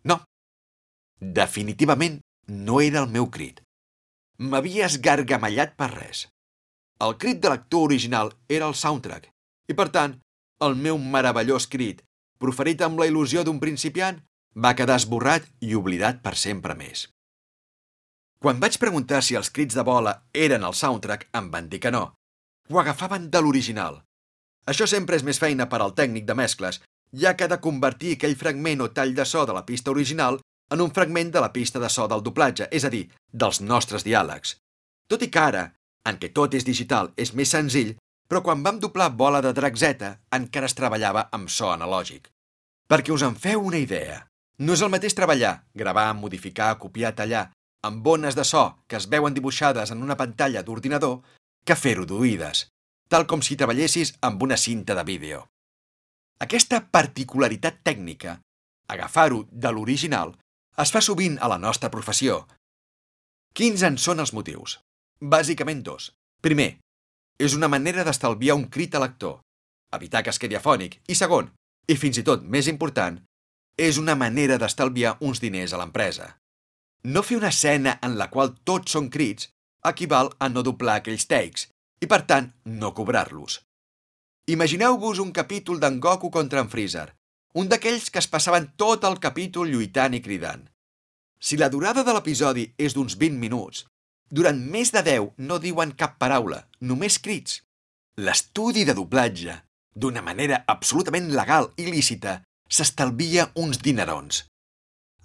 No. 0.04 0.20
Definitivament 1.20 2.20
no 2.68 2.80
era 2.80 3.00
el 3.04 3.08
meu 3.16 3.30
crit. 3.30 3.62
M'havia 4.40 4.86
esgargamellat 4.88 5.76
per 5.80 5.90
res. 5.94 6.26
El 7.00 7.16
crit 7.20 7.40
de 7.40 7.52
l'actor 7.52 7.86
original 7.88 8.32
era 8.48 8.68
el 8.68 8.76
soundtrack, 8.76 9.30
i 9.72 9.76
per 9.76 9.88
tant, 9.94 10.18
el 10.64 10.76
meu 10.76 10.98
meravellós 10.98 11.66
crit, 11.72 12.02
proferit 12.40 12.82
amb 12.84 13.00
la 13.00 13.08
il·lusió 13.08 13.44
d'un 13.44 13.60
principiant, 13.60 14.20
va 14.56 14.74
quedar 14.76 14.98
esborrat 15.00 15.46
i 15.64 15.74
oblidat 15.78 16.20
per 16.24 16.34
sempre 16.36 16.76
més. 16.76 17.08
Quan 18.40 18.60
vaig 18.60 18.78
preguntar 18.80 19.20
si 19.22 19.36
els 19.36 19.50
crits 19.52 19.76
de 19.76 19.84
bola 19.84 20.14
eren 20.32 20.64
el 20.64 20.76
soundtrack, 20.76 21.28
em 21.36 21.50
van 21.52 21.68
dir 21.68 21.80
que 21.80 21.92
no. 21.92 22.04
Ho 22.70 22.80
agafaven 22.80 23.28
de 23.30 23.42
l'original. 23.42 24.00
Això 24.66 24.86
sempre 24.88 25.16
és 25.16 25.24
més 25.26 25.40
feina 25.40 25.68
per 25.68 25.80
al 25.82 25.94
tècnic 25.96 26.24
de 26.28 26.36
mescles, 26.36 26.80
ja 27.12 27.34
que 27.36 27.44
ha 27.44 27.52
de 27.52 27.60
convertir 27.60 28.14
aquell 28.16 28.38
fragment 28.38 28.80
o 28.80 28.90
tall 28.96 29.12
de 29.14 29.26
so 29.26 29.44
de 29.46 29.56
la 29.56 29.66
pista 29.66 29.90
original 29.90 30.40
en 30.70 30.80
un 30.80 30.92
fragment 30.94 31.32
de 31.34 31.40
la 31.40 31.52
pista 31.52 31.80
de 31.82 31.88
so 31.90 32.06
del 32.08 32.22
doblatge, 32.22 32.68
és 32.70 32.84
a 32.84 32.90
dir, 32.90 33.08
dels 33.32 33.60
nostres 33.60 34.06
diàlegs. 34.06 34.56
Tot 35.10 35.22
i 35.26 35.28
que 35.28 35.42
ara, 35.42 35.64
en 36.06 36.20
què 36.22 36.30
tot 36.32 36.54
és 36.54 36.64
digital, 36.64 37.10
és 37.16 37.34
més 37.34 37.50
senzill, 37.50 37.96
però 38.30 38.44
quan 38.46 38.62
vam 38.62 38.78
doblar 38.78 39.10
Bola 39.10 39.40
de 39.42 39.50
Z 39.52 40.06
encara 40.30 40.66
es 40.66 40.74
treballava 40.78 41.28
amb 41.32 41.50
so 41.50 41.72
analògic. 41.72 42.30
Perquè 42.86 43.10
us 43.12 43.22
en 43.22 43.34
feu 43.34 43.60
una 43.60 43.78
idea, 43.78 44.30
no 44.58 44.72
és 44.72 44.82
el 44.82 44.90
mateix 44.90 45.14
treballar, 45.14 45.66
gravar, 45.74 46.14
modificar, 46.14 46.78
copiar, 46.78 47.14
tallar, 47.14 47.50
amb 47.82 48.02
bones 48.02 48.36
de 48.36 48.44
so 48.44 48.76
que 48.86 48.96
es 48.96 49.08
veuen 49.08 49.34
dibuixades 49.34 49.90
en 49.90 50.02
una 50.02 50.16
pantalla 50.16 50.62
d'ordinador 50.62 51.22
que 51.64 51.74
fer-ho 51.74 52.06
d'oïdes, 52.06 52.68
tal 53.08 53.26
com 53.26 53.42
si 53.42 53.56
treballessis 53.56 54.14
amb 54.20 54.42
una 54.42 54.56
cinta 54.56 54.94
de 54.94 55.04
vídeo. 55.04 55.48
Aquesta 56.38 56.80
particularitat 56.86 57.82
tècnica, 57.82 58.38
agafar-ho 58.88 59.42
de 59.50 59.72
l'original, 59.74 60.36
es 60.78 60.92
fa 60.94 61.02
sovint 61.02 61.36
a 61.40 61.48
la 61.50 61.58
nostra 61.58 61.90
professió. 61.90 62.44
Quins 63.52 63.82
en 63.82 63.98
són 63.98 64.22
els 64.22 64.32
motius? 64.32 64.78
Bàsicament 65.20 65.82
dos. 65.82 66.12
Primer, 66.40 66.78
és 67.38 67.54
una 67.54 67.68
manera 67.68 68.04
d'estalviar 68.04 68.56
un 68.58 68.66
crit 68.72 68.94
a 68.94 69.00
l'actor, 69.02 69.40
evitar 69.92 70.22
que 70.24 70.32
es 70.34 70.38
quedi 70.38 70.56
afònic, 70.58 71.00
i 71.08 71.14
segon, 71.14 71.50
i 71.88 71.96
fins 71.96 72.20
i 72.20 72.26
tot 72.26 72.42
més 72.42 72.68
important, 72.68 73.18
és 73.78 73.98
una 73.98 74.16
manera 74.18 74.58
d'estalviar 74.60 75.16
uns 75.20 75.40
diners 75.40 75.72
a 75.72 75.80
l'empresa. 75.80 76.36
No 77.04 77.22
fer 77.22 77.38
una 77.40 77.48
escena 77.54 77.96
en 78.04 78.18
la 78.20 78.28
qual 78.32 78.52
tots 78.68 78.92
són 78.92 79.08
crits 79.08 79.48
equival 79.88 80.34
a 80.38 80.50
no 80.52 80.62
doblar 80.62 80.98
aquells 81.00 81.24
takes 81.28 81.68
i, 82.00 82.06
per 82.06 82.22
tant, 82.28 82.50
no 82.64 82.92
cobrar-los. 82.96 83.60
Imagineu-vos 84.52 85.20
un 85.22 85.32
capítol 85.32 85.80
d'en 85.80 86.00
Goku 86.00 86.30
contra 86.30 86.60
en 86.60 86.68
Freezer, 86.68 87.08
un 87.54 87.68
d'aquells 87.68 88.10
que 88.10 88.20
es 88.20 88.28
passaven 88.28 88.70
tot 88.76 89.04
el 89.08 89.18
capítol 89.22 89.70
lluitant 89.72 90.14
i 90.16 90.20
cridant. 90.24 90.66
Si 91.40 91.56
la 91.56 91.70
durada 91.72 92.04
de 92.04 92.12
l'episodi 92.12 92.66
és 92.76 92.94
d'uns 92.96 93.16
20 93.16 93.40
minuts, 93.40 93.86
durant 94.30 94.58
més 94.72 94.92
de 94.94 95.02
10 95.06 95.32
no 95.48 95.58
diuen 95.58 95.92
cap 95.98 96.16
paraula, 96.22 96.62
només 96.80 97.18
crits. 97.18 97.60
L'estudi 98.16 98.84
de 98.86 98.94
doblatge, 98.94 99.56
d'una 99.94 100.22
manera 100.22 100.62
absolutament 100.70 101.30
legal 101.34 101.70
i 101.76 101.88
lícita, 101.90 102.40
s'estalvia 102.70 103.50
uns 103.58 103.80
dinerons. 103.82 104.44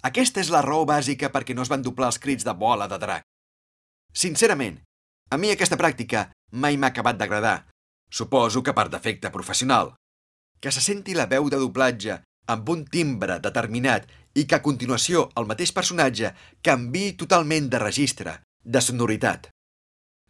Aquesta 0.06 0.42
és 0.42 0.50
la 0.54 0.62
raó 0.66 0.84
bàsica 0.86 1.30
perquè 1.34 1.54
no 1.54 1.62
es 1.62 1.70
van 1.70 1.82
doblar 1.82 2.10
els 2.12 2.18
crits 2.22 2.46
de 2.46 2.54
bola 2.54 2.86
de 2.90 2.98
drac. 3.02 3.24
Sincerament, 4.12 4.80
a 5.30 5.36
mi 5.38 5.50
aquesta 5.50 5.78
pràctica 5.78 6.28
mai 6.52 6.76
m'ha 6.76 6.92
acabat 6.94 7.18
d'agradar. 7.18 7.58
Suposo 8.10 8.62
que 8.62 8.74
per 8.74 8.88
defecte 8.88 9.30
professional. 9.34 9.94
Que 10.60 10.70
se 10.70 10.80
senti 10.80 11.14
la 11.14 11.26
veu 11.30 11.50
de 11.50 11.58
doblatge 11.58 12.20
amb 12.54 12.68
un 12.70 12.84
timbre 12.86 13.38
determinat 13.42 14.06
i 14.38 14.46
que 14.46 14.58
a 14.58 14.62
continuació 14.62 15.26
el 15.36 15.48
mateix 15.50 15.72
personatge 15.74 16.32
canvi 16.62 17.12
totalment 17.18 17.68
de 17.72 17.80
registre, 17.82 18.36
de 18.66 18.82
sonoritat. 18.82 19.48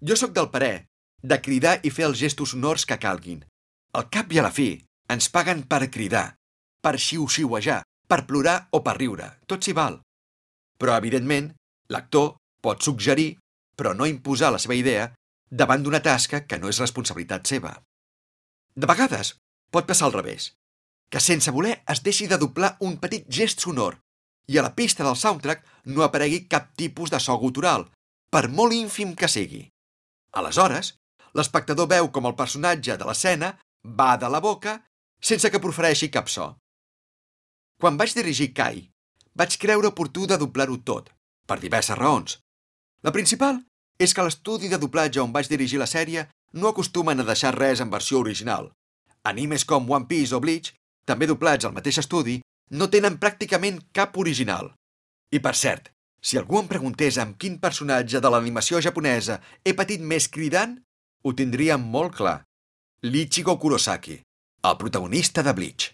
Jo 0.04 0.16
sóc 0.20 0.36
del 0.36 0.50
parer 0.52 0.86
de 1.26 1.38
cridar 1.42 1.78
i 1.82 1.90
fer 1.90 2.06
els 2.06 2.20
gestos 2.20 2.52
sonors 2.52 2.84
que 2.86 2.98
calguin. 3.02 3.40
Al 3.96 4.08
cap 4.12 4.32
i 4.32 4.38
a 4.38 4.44
la 4.44 4.52
fi, 4.52 4.68
ens 5.10 5.30
paguen 5.32 5.64
per 5.70 5.86
cridar, 5.90 6.36
per 6.84 6.96
xiu-xiuejar, 7.00 7.80
per 8.06 8.26
plorar 8.28 8.68
o 8.76 8.82
per 8.84 8.98
riure, 9.00 9.30
tot 9.50 9.64
s'hi 9.64 9.74
val. 9.74 9.98
Però, 10.78 10.94
evidentment, 11.00 11.50
l'actor 11.88 12.36
pot 12.62 12.84
suggerir, 12.84 13.32
però 13.76 13.94
no 13.96 14.06
imposar 14.06 14.52
la 14.52 14.60
seva 14.62 14.76
idea, 14.76 15.08
davant 15.50 15.82
d'una 15.82 16.02
tasca 16.04 16.44
que 16.46 16.58
no 16.60 16.68
és 16.68 16.80
responsabilitat 16.82 17.48
seva. 17.48 17.72
De 18.76 18.86
vegades, 18.86 19.34
pot 19.72 19.88
passar 19.88 20.10
al 20.10 20.16
revés, 20.18 20.52
que 21.10 21.22
sense 21.22 21.50
voler 21.50 21.80
es 21.88 22.02
deixi 22.04 22.26
de 22.28 22.38
doblar 22.38 22.76
un 22.84 22.98
petit 23.02 23.26
gest 23.32 23.62
sonor 23.64 23.98
i 24.46 24.58
a 24.58 24.62
la 24.62 24.74
pista 24.74 25.02
del 25.02 25.16
soundtrack 25.18 25.64
no 25.90 26.04
aparegui 26.04 26.44
cap 26.46 26.68
tipus 26.78 27.10
de 27.10 27.18
so 27.22 27.34
gutural, 27.38 27.88
per 28.30 28.48
molt 28.48 28.74
ínfim 28.76 29.14
que 29.14 29.28
sigui. 29.28 29.64
Aleshores, 30.36 30.94
l'espectador 31.36 31.88
veu 31.90 32.10
com 32.12 32.26
el 32.28 32.36
personatge 32.38 32.96
de 32.96 33.08
l'escena 33.08 33.54
va 34.00 34.16
de 34.16 34.28
la 34.32 34.40
boca 34.40 34.78
sense 35.20 35.50
que 35.50 35.62
profereixi 35.62 36.10
cap 36.12 36.28
so. 36.32 36.54
Quan 37.80 37.96
vaig 38.00 38.14
dirigir 38.16 38.52
Kai, 38.56 38.86
vaig 39.36 39.56
creure 39.60 39.92
oportú 39.92 40.26
de 40.26 40.38
doblar-ho 40.40 40.78
tot, 40.84 41.10
per 41.46 41.58
diverses 41.60 41.98
raons. 41.98 42.38
La 43.04 43.12
principal 43.12 43.60
és 43.98 44.12
que 44.12 44.24
l'estudi 44.24 44.68
de 44.72 44.80
doblatge 44.80 45.20
on 45.22 45.32
vaig 45.32 45.48
dirigir 45.48 45.80
la 45.80 45.88
sèrie 45.88 46.26
no 46.56 46.68
acostumen 46.72 47.20
a 47.20 47.26
deixar 47.28 47.54
res 47.56 47.80
en 47.80 47.92
versió 47.92 48.20
original. 48.20 48.70
Animes 49.24 49.64
com 49.64 49.88
One 49.90 50.06
Piece 50.08 50.34
o 50.36 50.40
Bleach, 50.40 50.72
també 51.04 51.28
doblats 51.28 51.64
al 51.64 51.74
mateix 51.76 52.00
estudi, 52.02 52.40
no 52.70 52.88
tenen 52.90 53.18
pràcticament 53.22 53.80
cap 53.92 54.16
original. 54.18 54.72
I 55.32 55.38
per 55.42 55.54
cert, 55.54 55.92
si 56.20 56.38
algú 56.38 56.58
em 56.60 56.68
preguntés 56.70 57.18
amb 57.22 57.36
quin 57.38 57.58
personatge 57.62 58.20
de 58.20 58.30
l'animació 58.32 58.80
japonesa 58.82 59.40
he 59.64 59.74
patit 59.78 60.02
més 60.02 60.28
cridant, 60.28 60.78
ho 61.22 61.32
tindria 61.34 61.76
molt 61.78 62.16
clar. 62.18 62.38
L'ichigo 63.02 63.58
Kurosaki, 63.58 64.20
el 64.66 64.76
protagonista 64.80 65.42
de 65.46 65.52
Bleach. 65.54 65.92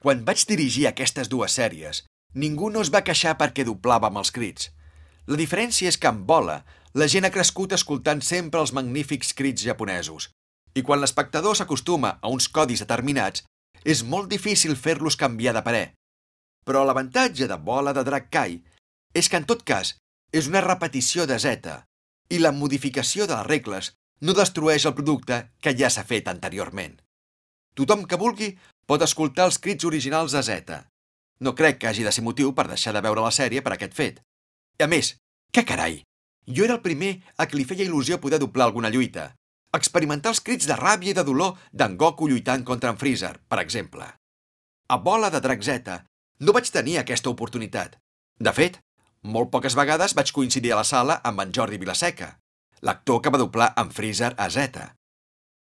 Quan 0.00 0.24
vaig 0.24 0.46
dirigir 0.48 0.86
aquestes 0.88 1.28
dues 1.28 1.56
sèries, 1.58 2.04
ningú 2.34 2.70
no 2.72 2.80
es 2.80 2.90
va 2.92 3.04
queixar 3.04 3.36
perquè 3.40 3.66
doblàvem 3.68 4.16
els 4.16 4.32
crits. 4.32 4.70
La 5.28 5.36
diferència 5.36 5.90
és 5.92 5.98
que 6.00 6.08
amb 6.08 6.24
Bola, 6.26 6.62
la 6.94 7.06
gent 7.06 7.26
ha 7.28 7.32
crescut 7.34 7.74
escoltant 7.76 8.22
sempre 8.24 8.60
els 8.64 8.72
magnífics 8.72 9.34
crits 9.36 9.62
japonesos. 9.66 10.30
I 10.74 10.82
quan 10.86 11.02
l'espectador 11.02 11.58
s'acostuma 11.58 12.16
a 12.22 12.30
uns 12.32 12.48
codis 12.48 12.80
determinats, 12.82 13.44
és 13.84 14.02
molt 14.04 14.30
difícil 14.30 14.76
fer-los 14.76 15.18
canviar 15.20 15.54
de 15.56 15.62
parer. 15.66 15.86
Però 16.64 16.82
l'avantatge 16.84 17.48
de 17.50 17.56
Bola 17.56 17.92
de 17.96 18.04
Drac 18.06 18.28
Kai 18.32 18.58
és 19.14 19.28
que, 19.28 19.38
en 19.40 19.46
tot 19.46 19.62
cas, 19.66 19.96
és 20.32 20.48
una 20.48 20.62
repetició 20.64 21.26
de 21.26 21.38
Z 21.38 21.72
i 22.30 22.38
la 22.38 22.52
modificació 22.54 23.26
de 23.26 23.36
les 23.36 23.46
regles 23.46 23.92
no 24.20 24.36
destrueix 24.36 24.86
el 24.86 24.94
producte 24.94 25.40
que 25.60 25.74
ja 25.76 25.90
s'ha 25.90 26.04
fet 26.06 26.28
anteriorment. 26.28 26.98
Tothom 27.74 28.04
que 28.06 28.18
vulgui 28.20 28.52
pot 28.86 29.02
escoltar 29.02 29.46
els 29.48 29.58
crits 29.58 29.86
originals 29.88 30.36
de 30.36 30.42
Z. 30.46 30.78
No 31.40 31.54
crec 31.56 31.80
que 31.80 31.88
hagi 31.88 32.04
de 32.04 32.12
ser 32.12 32.24
motiu 32.26 32.52
per 32.54 32.68
deixar 32.68 32.92
de 32.94 33.02
veure 33.02 33.24
la 33.24 33.34
sèrie 33.34 33.62
per 33.64 33.74
aquest 33.74 33.96
fet. 33.96 34.20
I 34.78 34.84
a 34.86 34.88
més, 34.90 35.14
què 35.54 35.64
carai! 35.66 36.02
Jo 36.46 36.66
era 36.66 36.76
el 36.78 36.84
primer 36.84 37.12
a 37.38 37.46
qui 37.46 37.58
li 37.58 37.66
feia 37.68 37.86
il·lusió 37.86 38.18
poder 38.20 38.40
doblar 38.42 38.66
alguna 38.68 38.90
lluita. 38.90 39.30
Experimentar 39.76 40.34
els 40.34 40.42
crits 40.42 40.66
de 40.66 40.76
ràbia 40.76 41.12
i 41.12 41.16
de 41.16 41.24
dolor 41.24 41.58
d'en 41.72 41.96
Goku 41.96 42.28
lluitant 42.28 42.64
contra 42.66 42.90
en 42.90 42.98
Freezer, 42.98 43.36
per 43.48 43.60
exemple. 43.62 44.06
A 44.90 44.96
Bola 44.98 45.30
de 45.30 45.40
Drac 45.40 45.62
Z 45.62 46.00
no 46.40 46.52
vaig 46.56 46.70
tenir 46.74 46.98
aquesta 46.98 47.30
oportunitat. 47.30 47.96
De 48.40 48.52
fet, 48.56 48.80
molt 49.22 49.50
poques 49.52 49.76
vegades 49.76 50.14
vaig 50.16 50.32
coincidir 50.32 50.72
a 50.72 50.80
la 50.80 50.86
sala 50.88 51.20
amb 51.24 51.40
en 51.44 51.52
Jordi 51.52 51.78
Vilaseca, 51.78 52.38
l'actor 52.80 53.20
que 53.20 53.30
va 53.30 53.40
doblar 53.40 53.72
en 53.76 53.90
Freezer 53.92 54.32
a 54.38 54.48
Z. 54.50 54.86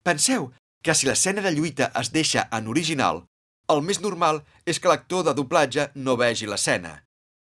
Penseu 0.03 0.51
que 0.83 0.95
si 0.95 1.07
l'escena 1.07 1.41
de 1.41 1.51
lluita 1.51 1.91
es 1.99 2.11
deixa 2.11 2.47
en 2.51 2.67
original, 2.67 3.23
el 3.71 3.83
més 3.83 3.99
normal 4.03 4.41
és 4.65 4.79
que 4.79 4.91
l'actor 4.91 5.25
de 5.27 5.33
doblatge 5.35 5.89
no 5.95 6.15
vegi 6.19 6.47
l'escena. 6.47 7.03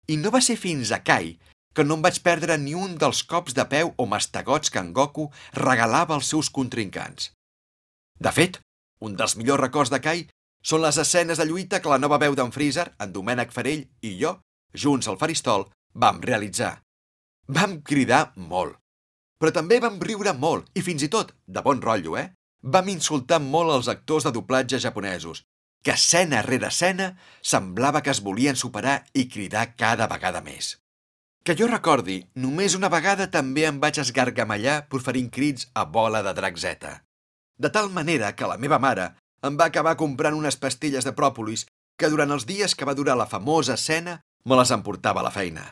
I 0.08 0.16
no 0.16 0.32
va 0.32 0.40
ser 0.40 0.56
fins 0.56 0.92
a 0.92 1.02
Kai 1.04 1.36
que 1.76 1.84
no 1.84 1.98
em 1.98 2.02
vaig 2.02 2.20
perdre 2.24 2.56
ni 2.58 2.72
un 2.74 2.96
dels 2.98 3.20
cops 3.22 3.54
de 3.54 3.64
peu 3.70 3.92
o 3.96 4.06
mastegots 4.08 4.72
que 4.72 4.80
en 4.80 4.92
Goku 4.96 5.28
regalava 5.54 6.16
als 6.16 6.32
seus 6.32 6.48
contrincants. 6.50 7.30
De 8.18 8.32
fet, 8.34 8.58
un 9.04 9.14
dels 9.14 9.36
millors 9.38 9.62
records 9.62 9.92
de 9.92 10.00
Kai 10.02 10.24
són 10.64 10.82
les 10.82 10.98
escenes 10.98 11.38
de 11.38 11.46
lluita 11.46 11.78
que 11.80 11.92
la 11.92 12.00
nova 12.02 12.18
veu 12.18 12.34
d'en 12.34 12.50
Freezer, 12.50 12.88
en 12.98 13.12
Domènec 13.12 13.52
Farell 13.54 13.84
i 14.02 14.16
jo, 14.18 14.38
junts 14.74 15.06
al 15.06 15.20
faristol, 15.20 15.68
vam 15.94 16.20
realitzar. 16.22 16.82
Vam 17.48 17.80
cridar 17.82 18.32
molt. 18.36 18.76
Però 19.38 19.52
també 19.54 19.78
vam 19.80 20.00
riure 20.02 20.34
molt, 20.34 20.66
i 20.74 20.82
fins 20.82 21.04
i 21.06 21.08
tot, 21.08 21.32
de 21.46 21.62
bon 21.62 21.80
rotllo, 21.80 22.16
eh? 22.18 22.32
Vam 22.62 22.90
insultar 22.90 23.38
molt 23.40 23.70
els 23.76 23.88
actors 23.88 24.26
de 24.26 24.32
doblatge 24.34 24.80
japonesos, 24.82 25.44
que 25.84 25.94
escena 25.94 26.42
rere 26.42 26.68
escena 26.68 27.12
semblava 27.40 28.02
que 28.02 28.10
es 28.10 28.20
volien 28.20 28.56
superar 28.56 29.04
i 29.14 29.28
cridar 29.30 29.76
cada 29.76 30.08
vegada 30.10 30.42
més. 30.42 30.74
Que 31.46 31.54
jo 31.56 31.68
recordi, 31.70 32.18
només 32.34 32.74
una 32.76 32.90
vegada 32.92 33.28
també 33.30 33.64
em 33.68 33.78
vaig 33.80 34.00
esgargamellar 34.02 34.88
proferint 34.90 35.30
crits 35.30 35.70
a 35.74 35.86
bola 35.86 36.20
de 36.26 36.34
drac 36.34 36.58
Z. 36.58 36.90
De 37.58 37.70
tal 37.70 37.88
manera 37.94 38.34
que 38.34 38.46
la 38.50 38.58
meva 38.58 38.78
mare 38.82 39.12
em 39.46 39.56
va 39.58 39.70
acabar 39.70 39.96
comprant 39.96 40.36
unes 40.36 40.58
pastilles 40.58 41.06
de 41.06 41.14
pròpolis 41.14 41.64
que 41.98 42.10
durant 42.10 42.34
els 42.34 42.46
dies 42.46 42.74
que 42.74 42.86
va 42.86 42.94
durar 42.98 43.16
la 43.16 43.30
famosa 43.30 43.78
escena 43.78 44.18
me 44.44 44.56
les 44.58 44.70
emportava 44.74 45.20
a 45.20 45.26
la 45.26 45.34
feina. 45.34 45.64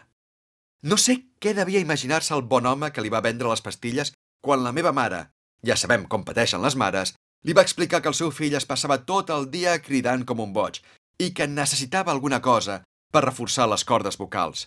No 0.83 0.99
sé 1.01 1.17
què 1.41 1.55
devia 1.55 1.83
imaginar-se 1.83 2.35
el 2.35 2.43
bon 2.43 2.67
home 2.67 2.91
que 2.93 3.03
li 3.03 3.13
va 3.13 3.25
vendre 3.25 3.49
les 3.51 3.65
pastilles 3.65 4.13
quan 4.45 4.63
la 4.63 4.73
meva 4.73 4.93
mare, 4.93 5.23
ja 5.67 5.77
sabem 5.77 6.05
com 6.07 6.25
pateixen 6.25 6.63
les 6.63 6.77
mares, 6.77 7.15
li 7.47 7.55
va 7.57 7.65
explicar 7.67 8.03
que 8.03 8.11
el 8.13 8.19
seu 8.19 8.31
fill 8.35 8.55
es 8.59 8.67
passava 8.69 9.01
tot 9.09 9.31
el 9.35 9.49
dia 9.51 9.79
cridant 9.83 10.25
com 10.29 10.43
un 10.45 10.53
boig 10.53 10.81
i 11.23 11.33
que 11.33 11.49
necessitava 11.49 12.13
alguna 12.13 12.41
cosa 12.45 12.83
per 13.13 13.25
reforçar 13.25 13.69
les 13.71 13.85
cordes 13.89 14.19
vocals. 14.21 14.67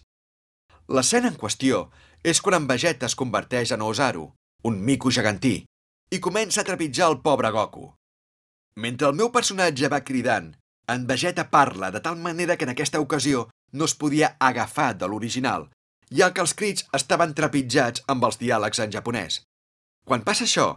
L'escena 0.89 1.29
en 1.29 1.37
qüestió 1.37 1.87
és 2.23 2.41
quan 2.41 2.57
en 2.57 2.67
Vegeta 2.67 3.05
es 3.05 3.15
converteix 3.15 3.71
en 3.75 3.83
Osaru, 3.85 4.25
un 4.65 4.79
mico 4.83 5.11
gegantí, 5.13 5.63
i 6.09 6.19
comença 6.19 6.61
a 6.61 6.67
trepitjar 6.67 7.11
el 7.11 7.19
pobre 7.21 7.51
Goku. 7.53 7.85
Mentre 8.75 9.11
el 9.11 9.15
meu 9.19 9.29
personatge 9.31 9.91
va 9.91 10.03
cridant, 10.07 10.49
en 10.89 11.05
Vegeta 11.07 11.49
parla 11.53 11.91
de 11.91 12.01
tal 12.01 12.17
manera 12.17 12.57
que 12.57 12.65
en 12.65 12.73
aquesta 12.73 12.99
ocasió 12.99 13.47
no 13.71 13.85
es 13.85 13.95
podia 13.95 14.35
agafar 14.39 14.93
de 14.97 15.07
l'original, 15.07 15.67
ja 16.09 16.31
que 16.33 16.41
els 16.41 16.55
crits 16.57 16.85
estaven 16.99 17.35
trepitjats 17.37 18.03
amb 18.07 18.25
els 18.25 18.39
diàlegs 18.41 18.81
en 18.85 18.93
japonès. 18.95 19.41
Quan 20.05 20.25
passa 20.25 20.45
això, 20.47 20.67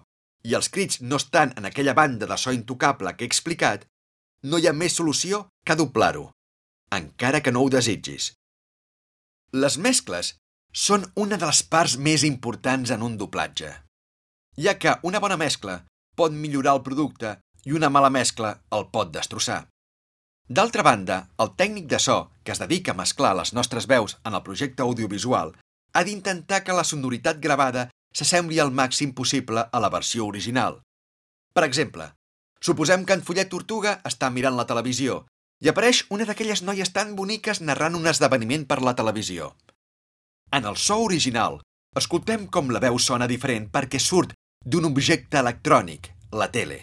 i 0.44 0.54
els 0.58 0.68
crits 0.68 1.00
no 1.00 1.16
estan 1.22 1.54
en 1.56 1.68
aquella 1.68 1.94
banda 1.94 2.26
de 2.26 2.36
so 2.36 2.52
intocable 2.52 3.14
que 3.16 3.24
he 3.24 3.30
explicat, 3.30 3.86
no 4.42 4.58
hi 4.58 4.68
ha 4.68 4.74
més 4.76 4.98
solució 4.98 5.46
que 5.64 5.78
doblar-ho, 5.78 6.30
encara 6.92 7.40
que 7.40 7.52
no 7.54 7.62
ho 7.62 7.70
desitgis. 7.70 8.32
Les 9.52 9.78
mescles 9.78 10.34
són 10.72 11.06
una 11.14 11.38
de 11.38 11.48
les 11.48 11.62
parts 11.62 11.96
més 11.96 12.24
importants 12.28 12.90
en 12.90 13.02
un 13.06 13.16
doblatge, 13.20 13.72
ja 14.58 14.76
que 14.78 14.96
una 15.08 15.20
bona 15.20 15.38
mescla 15.40 15.82
pot 16.16 16.32
millorar 16.32 16.76
el 16.76 16.84
producte 16.84 17.36
i 17.64 17.76
una 17.76 17.90
mala 17.92 18.10
mescla 18.10 18.56
el 18.76 18.88
pot 18.92 19.12
destrossar. 19.14 19.66
D'altra 20.52 20.82
banda, 20.84 21.14
el 21.40 21.54
tècnic 21.56 21.86
de 21.88 21.98
so, 22.02 22.16
que 22.44 22.52
es 22.52 22.58
dedica 22.60 22.92
a 22.92 22.98
mesclar 22.98 23.30
les 23.38 23.54
nostres 23.56 23.86
veus 23.88 24.18
en 24.28 24.34
el 24.36 24.42
projecte 24.44 24.82
audiovisual, 24.84 25.54
ha 25.96 26.02
d'intentar 26.04 26.58
que 26.66 26.74
la 26.76 26.84
sonoritat 26.84 27.38
gravada 27.40 27.86
s'assembli 28.12 28.58
al 28.60 28.72
màxim 28.80 29.14
possible 29.16 29.62
a 29.64 29.80
la 29.80 29.88
versió 29.94 30.26
original. 30.26 30.82
Per 31.56 31.64
exemple, 31.64 32.10
suposem 32.60 33.06
que 33.08 33.16
en 33.16 33.24
Follet 33.24 33.48
Tortuga 33.48 33.94
està 34.10 34.28
mirant 34.28 34.58
la 34.58 34.66
televisió 34.68 35.22
i 35.64 35.70
apareix 35.72 36.02
una 36.12 36.26
d'aquelles 36.28 36.64
noies 36.68 36.92
tan 36.92 37.14
boniques 37.16 37.62
narrant 37.64 37.96
un 37.96 38.10
esdeveniment 38.12 38.66
per 38.68 38.82
la 38.84 38.96
televisió. 38.98 39.54
En 40.52 40.68
el 40.68 40.76
so 40.76 40.98
original, 41.06 41.62
escoltem 41.96 42.44
com 42.52 42.68
la 42.68 42.82
veu 42.84 43.00
sona 43.00 43.30
diferent 43.30 43.70
perquè 43.72 44.02
surt 44.02 44.36
d'un 44.66 44.84
objecte 44.90 45.40
electrònic, 45.40 46.12
la 46.36 46.52
tele. 46.52 46.82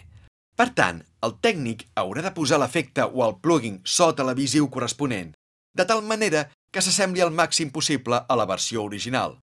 Per 0.58 0.72
tant, 0.74 1.04
el 1.26 1.36
tècnic 1.44 1.86
haurà 2.00 2.24
de 2.24 2.32
posar 2.36 2.60
l'efecte 2.62 3.04
o 3.04 3.26
el 3.26 3.36
plugin 3.44 3.80
so 3.84 4.12
televisiu 4.14 4.70
corresponent, 4.70 5.34
de 5.74 5.84
tal 5.84 6.02
manera 6.02 6.48
que 6.72 6.82
s'assembli 6.82 7.22
al 7.22 7.34
màxim 7.34 7.70
possible 7.70 8.24
a 8.26 8.36
la 8.36 8.46
versió 8.46 8.82
original 8.84 9.38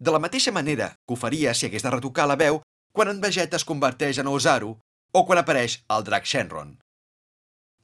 de 0.00 0.10
la 0.10 0.18
mateixa 0.18 0.52
manera 0.52 0.94
que 1.06 1.14
ho 1.14 1.16
faria 1.16 1.52
si 1.54 1.66
hagués 1.68 1.84
de 1.84 1.92
retocar 1.92 2.26
la 2.28 2.38
veu 2.40 2.62
quan 2.96 3.12
en 3.12 3.20
Vegeta 3.20 3.60
es 3.60 3.66
converteix 3.68 4.18
en 4.18 4.30
Ozaru 4.32 4.72
o 5.12 5.22
quan 5.28 5.38
apareix 5.38 5.76
el 5.92 6.06
drac 6.08 6.24
Shenron. 6.24 6.78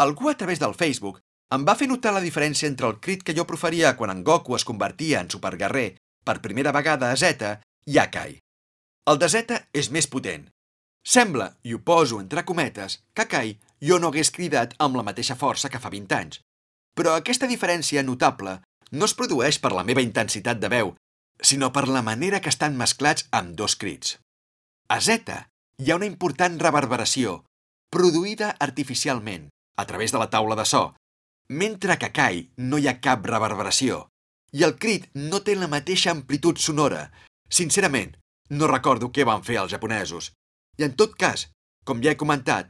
Algú 0.00 0.30
a 0.30 0.36
través 0.40 0.58
del 0.58 0.74
Facebook 0.74 1.20
em 1.52 1.66
va 1.68 1.76
fer 1.76 1.88
notar 1.92 2.14
la 2.16 2.24
diferència 2.24 2.68
entre 2.68 2.88
el 2.88 2.98
crit 3.04 3.22
que 3.22 3.36
jo 3.36 3.46
proferia 3.46 3.94
quan 4.00 4.10
en 4.10 4.24
Goku 4.24 4.56
es 4.56 4.64
convertia 4.64 5.20
en 5.20 5.30
superguerrer 5.30 5.88
per 6.24 6.40
primera 6.42 6.72
vegada 6.72 7.12
a 7.12 7.16
Zeta 7.16 7.60
i 7.86 8.00
a 8.00 8.08
Kai. 8.10 8.40
El 9.06 9.20
de 9.20 9.28
Zeta 9.28 9.60
és 9.72 9.92
més 9.92 10.08
potent. 10.10 10.48
Sembla, 11.06 11.52
i 11.62 11.74
ho 11.74 11.78
poso 11.86 12.18
entre 12.18 12.42
cometes, 12.44 12.98
que 13.14 13.28
Kai 13.30 13.52
jo 13.88 14.00
no 14.02 14.10
hagués 14.10 14.32
cridat 14.34 14.74
amb 14.82 14.98
la 14.98 15.04
mateixa 15.06 15.36
força 15.38 15.70
que 15.70 15.78
fa 15.78 15.92
20 15.92 16.16
anys. 16.18 16.40
Però 16.98 17.14
aquesta 17.14 17.46
diferència 17.46 18.02
notable 18.02 18.56
no 18.90 19.06
es 19.06 19.14
produeix 19.14 19.60
per 19.62 19.70
la 19.76 19.84
meva 19.86 20.02
intensitat 20.02 20.58
de 20.58 20.70
veu, 20.72 20.94
sinó 21.42 21.70
per 21.72 21.86
la 21.88 22.02
manera 22.02 22.40
que 22.40 22.50
estan 22.50 22.78
mesclats 22.80 23.28
amb 23.30 23.54
dos 23.60 23.76
crits. 23.76 24.16
A 24.90 24.98
Zeta 25.00 25.44
hi 25.78 25.92
ha 25.92 25.98
una 26.00 26.08
important 26.10 26.58
reverberació, 26.58 27.42
produïda 27.92 28.54
artificialment, 28.66 29.46
a 29.78 29.84
través 29.86 30.12
de 30.12 30.18
la 30.18 30.30
taula 30.32 30.56
de 30.58 30.64
so, 30.64 30.94
mentre 31.48 31.98
que 32.00 32.10
a 32.10 32.14
Kai 32.18 32.48
no 32.56 32.78
hi 32.78 32.88
ha 32.88 32.98
cap 33.00 33.26
reverberació, 33.30 34.06
i 34.52 34.64
el 34.66 34.74
crit 34.82 35.06
no 35.14 35.42
té 35.46 35.54
la 35.54 35.70
mateixa 35.70 36.10
amplitud 36.10 36.58
sonora. 36.58 37.10
Sincerament, 37.48 38.16
no 38.50 38.70
recordo 38.70 39.12
què 39.12 39.26
van 39.28 39.44
fer 39.46 39.60
els 39.62 39.70
japonesos. 39.70 40.32
I 40.78 40.84
en 40.88 40.96
tot 40.96 41.14
cas, 41.16 41.48
com 41.84 42.02
ja 42.04 42.12
he 42.12 42.20
comentat, 42.20 42.68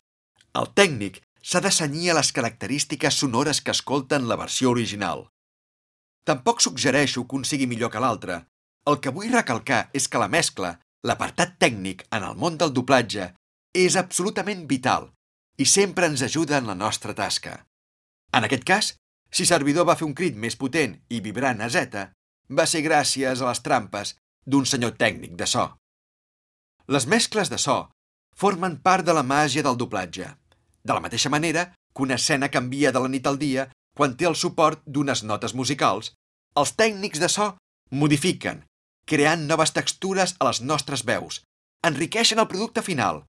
el 0.57 0.69
tècnic 0.79 1.23
s'ha 1.43 1.63
de 1.63 1.71
senyir 1.71 2.11
a 2.11 2.19
les 2.19 2.33
característiques 2.35 3.19
sonores 3.23 3.61
que 3.63 3.75
escolten 3.75 4.29
la 4.29 4.39
versió 4.41 4.71
original. 4.71 5.27
Tampoc 6.27 6.63
suggereixo 6.63 7.27
que 7.27 7.37
un 7.39 7.45
sigui 7.47 7.69
millor 7.71 7.93
que 7.95 8.03
l'altre, 8.03 8.41
el 8.91 8.99
que 9.03 9.13
vull 9.15 9.33
recalcar 9.35 9.87
és 9.95 10.09
que 10.11 10.23
la 10.23 10.31
mescla, 10.31 10.77
l'apartat 11.07 11.55
tècnic 11.63 12.07
en 12.11 12.27
el 12.27 12.39
món 12.39 12.59
del 12.59 12.75
doblatge, 12.75 13.33
és 13.75 13.97
absolutament 14.01 14.67
vital 14.67 15.11
i 15.59 15.67
sempre 15.71 16.09
ens 16.11 16.23
ajuda 16.27 16.59
en 16.59 16.67
la 16.71 16.75
nostra 16.75 17.15
tasca. 17.15 17.61
En 18.35 18.45
aquest 18.47 18.65
cas, 18.69 18.93
si 19.31 19.47
Servidor 19.47 19.87
va 19.89 19.97
fer 19.99 20.07
un 20.07 20.15
crit 20.19 20.37
més 20.37 20.57
potent 20.59 20.97
i 21.09 21.21
vibrant 21.25 21.63
a 21.63 21.69
Z, 21.71 22.07
va 22.51 22.67
ser 22.67 22.83
gràcies 22.87 23.43
a 23.43 23.51
les 23.51 23.63
trampes 23.63 24.15
d'un 24.47 24.67
senyor 24.67 24.95
tècnic 24.99 25.35
de 25.39 25.47
so. 25.51 25.67
Les 26.87 27.07
mescles 27.11 27.51
de 27.51 27.59
so 27.59 27.79
formen 28.37 28.77
part 28.85 29.07
de 29.07 29.15
la 29.17 29.25
màgia 29.25 29.65
del 29.65 29.79
doblatge, 29.81 30.29
de 30.85 30.93
la 30.93 31.01
mateixa 31.01 31.33
manera 31.33 31.73
que 31.95 32.05
una 32.05 32.19
escena 32.21 32.51
canvia 32.53 32.93
de 32.93 33.01
la 33.01 33.09
nit 33.09 33.27
al 33.27 33.39
dia 33.41 33.69
quan 33.97 34.17
té 34.17 34.29
el 34.29 34.37
suport 34.37 34.83
d'unes 34.85 35.23
notes 35.25 35.55
musicals, 35.57 36.13
els 36.57 36.75
tècnics 36.77 37.23
de 37.23 37.31
so 37.33 37.55
modifiquen, 37.91 38.63
creant 39.09 39.47
noves 39.49 39.73
textures 39.73 40.37
a 40.39 40.51
les 40.51 40.61
nostres 40.61 41.05
veus, 41.09 41.41
enriqueixen 41.87 42.43
el 42.43 42.51
producte 42.51 42.85
final 42.85 43.23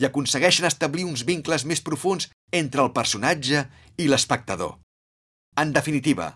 i 0.00 0.08
aconsegueixen 0.08 0.66
establir 0.66 1.04
uns 1.04 1.26
vincles 1.28 1.66
més 1.68 1.84
profuns 1.84 2.30
entre 2.52 2.82
el 2.82 2.92
personatge 2.96 3.66
i 4.00 4.08
l'espectador. 4.08 4.78
En 5.60 5.72
definitiva, 5.76 6.34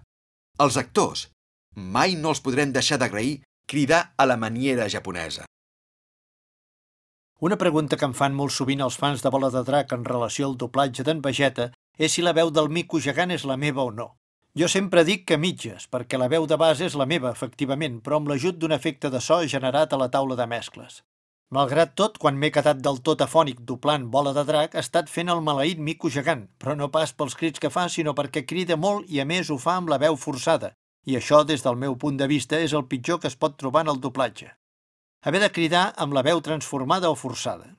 els 0.63 0.77
actors 0.77 1.29
mai 1.75 2.15
no 2.19 2.35
els 2.35 2.43
podrem 2.45 2.75
deixar 2.75 2.99
d'agrair 3.01 3.41
cridar 3.69 4.13
a 4.17 4.27
la 4.27 4.37
maniera 4.37 4.89
japonesa. 4.89 5.47
Una 7.41 7.57
pregunta 7.57 7.97
que 7.97 8.03
em 8.09 8.15
fan 8.19 8.35
molt 8.35 8.51
sovint 8.51 8.81
els 8.83 8.97
fans 8.99 9.21
de 9.23 9.31
Bola 9.31 9.49
de 9.55 9.61
Drac 9.67 9.93
en 9.95 10.05
relació 10.07 10.49
al 10.49 10.57
doblatge 10.59 11.05
d'en 11.07 11.21
Vegeta 11.23 11.69
és 12.07 12.17
si 12.17 12.25
la 12.27 12.33
veu 12.35 12.51
del 12.51 12.67
mico 12.77 12.99
gegant 13.05 13.31
és 13.31 13.45
la 13.47 13.57
meva 13.57 13.85
o 13.87 13.93
no. 13.95 14.07
Jo 14.59 14.67
sempre 14.73 15.05
dic 15.07 15.23
que 15.29 15.39
mitges, 15.39 15.87
perquè 15.87 16.19
la 16.19 16.27
veu 16.33 16.49
de 16.51 16.59
base 16.59 16.89
és 16.89 16.97
la 16.99 17.07
meva, 17.07 17.31
efectivament, 17.31 18.01
però 18.03 18.19
amb 18.19 18.33
l'ajut 18.33 18.59
d'un 18.59 18.75
efecte 18.75 19.07
de 19.15 19.21
so 19.23 19.39
generat 19.55 19.95
a 19.95 20.03
la 20.03 20.11
taula 20.11 20.35
de 20.35 20.49
mescles. 20.51 21.05
Malgrat 21.55 21.95
tot, 21.95 22.19
quan 22.19 22.35
m'he 22.35 22.51
quedat 22.51 22.83
del 22.83 22.99
tot 23.07 23.23
afònic 23.23 23.63
doblant 23.63 24.11
Bola 24.11 24.35
de 24.35 24.43
Drac, 24.45 24.75
ha 24.75 24.83
estat 24.83 25.07
fent 25.09 25.31
el 25.31 25.47
maleït 25.47 25.79
mico 25.79 26.11
gegant, 26.11 26.49
però 26.59 26.75
no 26.75 26.91
pas 26.91 27.15
pels 27.15 27.39
crits 27.39 27.63
que 27.63 27.71
fa, 27.71 27.87
sinó 27.89 28.19
perquè 28.19 28.43
crida 28.51 28.75
molt 28.77 29.07
i 29.07 29.23
a 29.23 29.25
més 29.25 29.49
ho 29.49 29.63
fa 29.63 29.79
amb 29.79 29.95
la 29.95 30.03
veu 30.03 30.19
forçada, 30.19 30.75
i 31.07 31.15
això, 31.15 31.45
des 31.47 31.63
del 31.63 31.79
meu 31.79 31.95
punt 31.95 32.19
de 32.19 32.27
vista, 32.27 32.59
és 32.59 32.75
el 32.75 32.91
pitjor 32.91 33.23
que 33.23 33.31
es 33.31 33.39
pot 33.39 33.55
trobar 33.55 33.87
en 33.87 33.95
el 33.95 34.03
doblatge. 34.03 34.57
Haver 35.21 35.41
de 35.43 35.51
cridar 35.51 35.93
amb 35.99 36.15
la 36.15 36.23
veu 36.23 36.41
transformada 36.41 37.11
o 37.11 37.17
forçada. 37.19 37.73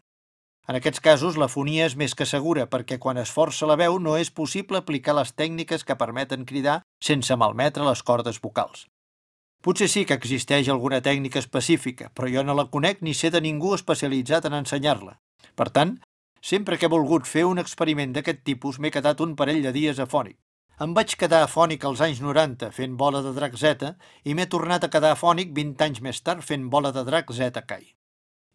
En 0.68 0.76
aquests 0.76 1.00
casos, 1.00 1.38
la 1.40 1.48
fonia 1.48 1.86
és 1.88 1.96
més 1.96 2.12
que 2.14 2.28
segura 2.28 2.66
perquè 2.70 2.98
quan 3.00 3.18
es 3.18 3.32
força 3.32 3.70
la 3.70 3.78
veu 3.80 3.96
no 3.98 4.18
és 4.20 4.30
possible 4.30 4.78
aplicar 4.78 5.16
les 5.16 5.32
tècniques 5.32 5.86
que 5.88 5.96
permeten 6.02 6.44
cridar 6.50 6.82
sense 7.02 7.38
malmetre 7.40 7.88
les 7.88 8.04
cordes 8.04 8.42
vocals. 8.44 8.84
Potser 9.64 9.88
sí 9.92 10.04
que 10.06 10.20
existeix 10.20 10.68
alguna 10.70 11.00
tècnica 11.02 11.40
específica, 11.40 12.12
però 12.14 12.28
jo 12.32 12.44
no 12.44 12.54
la 12.60 12.68
conec 12.76 13.02
ni 13.02 13.16
sé 13.16 13.32
de 13.32 13.42
ningú 13.42 13.74
especialitzat 13.76 14.46
en 14.52 14.60
ensenyar-la. 14.60 15.16
Per 15.56 15.70
tant, 15.72 15.96
sempre 16.42 16.78
que 16.78 16.88
he 16.88 16.96
volgut 16.96 17.28
fer 17.28 17.48
un 17.48 17.60
experiment 17.64 18.14
d'aquest 18.14 18.44
tipus 18.44 18.80
m'he 18.80 18.92
quedat 18.92 19.24
un 19.24 19.36
parell 19.40 19.64
de 19.64 19.74
dies 19.76 20.00
afònic. 20.00 20.38
Em 20.84 20.94
vaig 20.96 21.12
quedar 21.20 21.42
afònic 21.44 21.84
als 21.84 22.00
anys 22.06 22.20
90 22.24 22.70
fent 22.72 22.94
bola 23.00 23.20
de 23.24 23.34
drac 23.36 23.56
Z 23.60 23.88
i 24.24 24.32
m'he 24.36 24.46
tornat 24.52 24.86
a 24.86 24.90
quedar 24.92 25.10
afònic 25.12 25.50
20 25.56 25.82
anys 25.86 25.98
més 26.06 26.22
tard 26.24 26.46
fent 26.50 26.70
bola 26.76 26.92
de 26.96 27.02
drac 27.04 27.34
Z 27.36 27.58
Kai. 27.68 27.82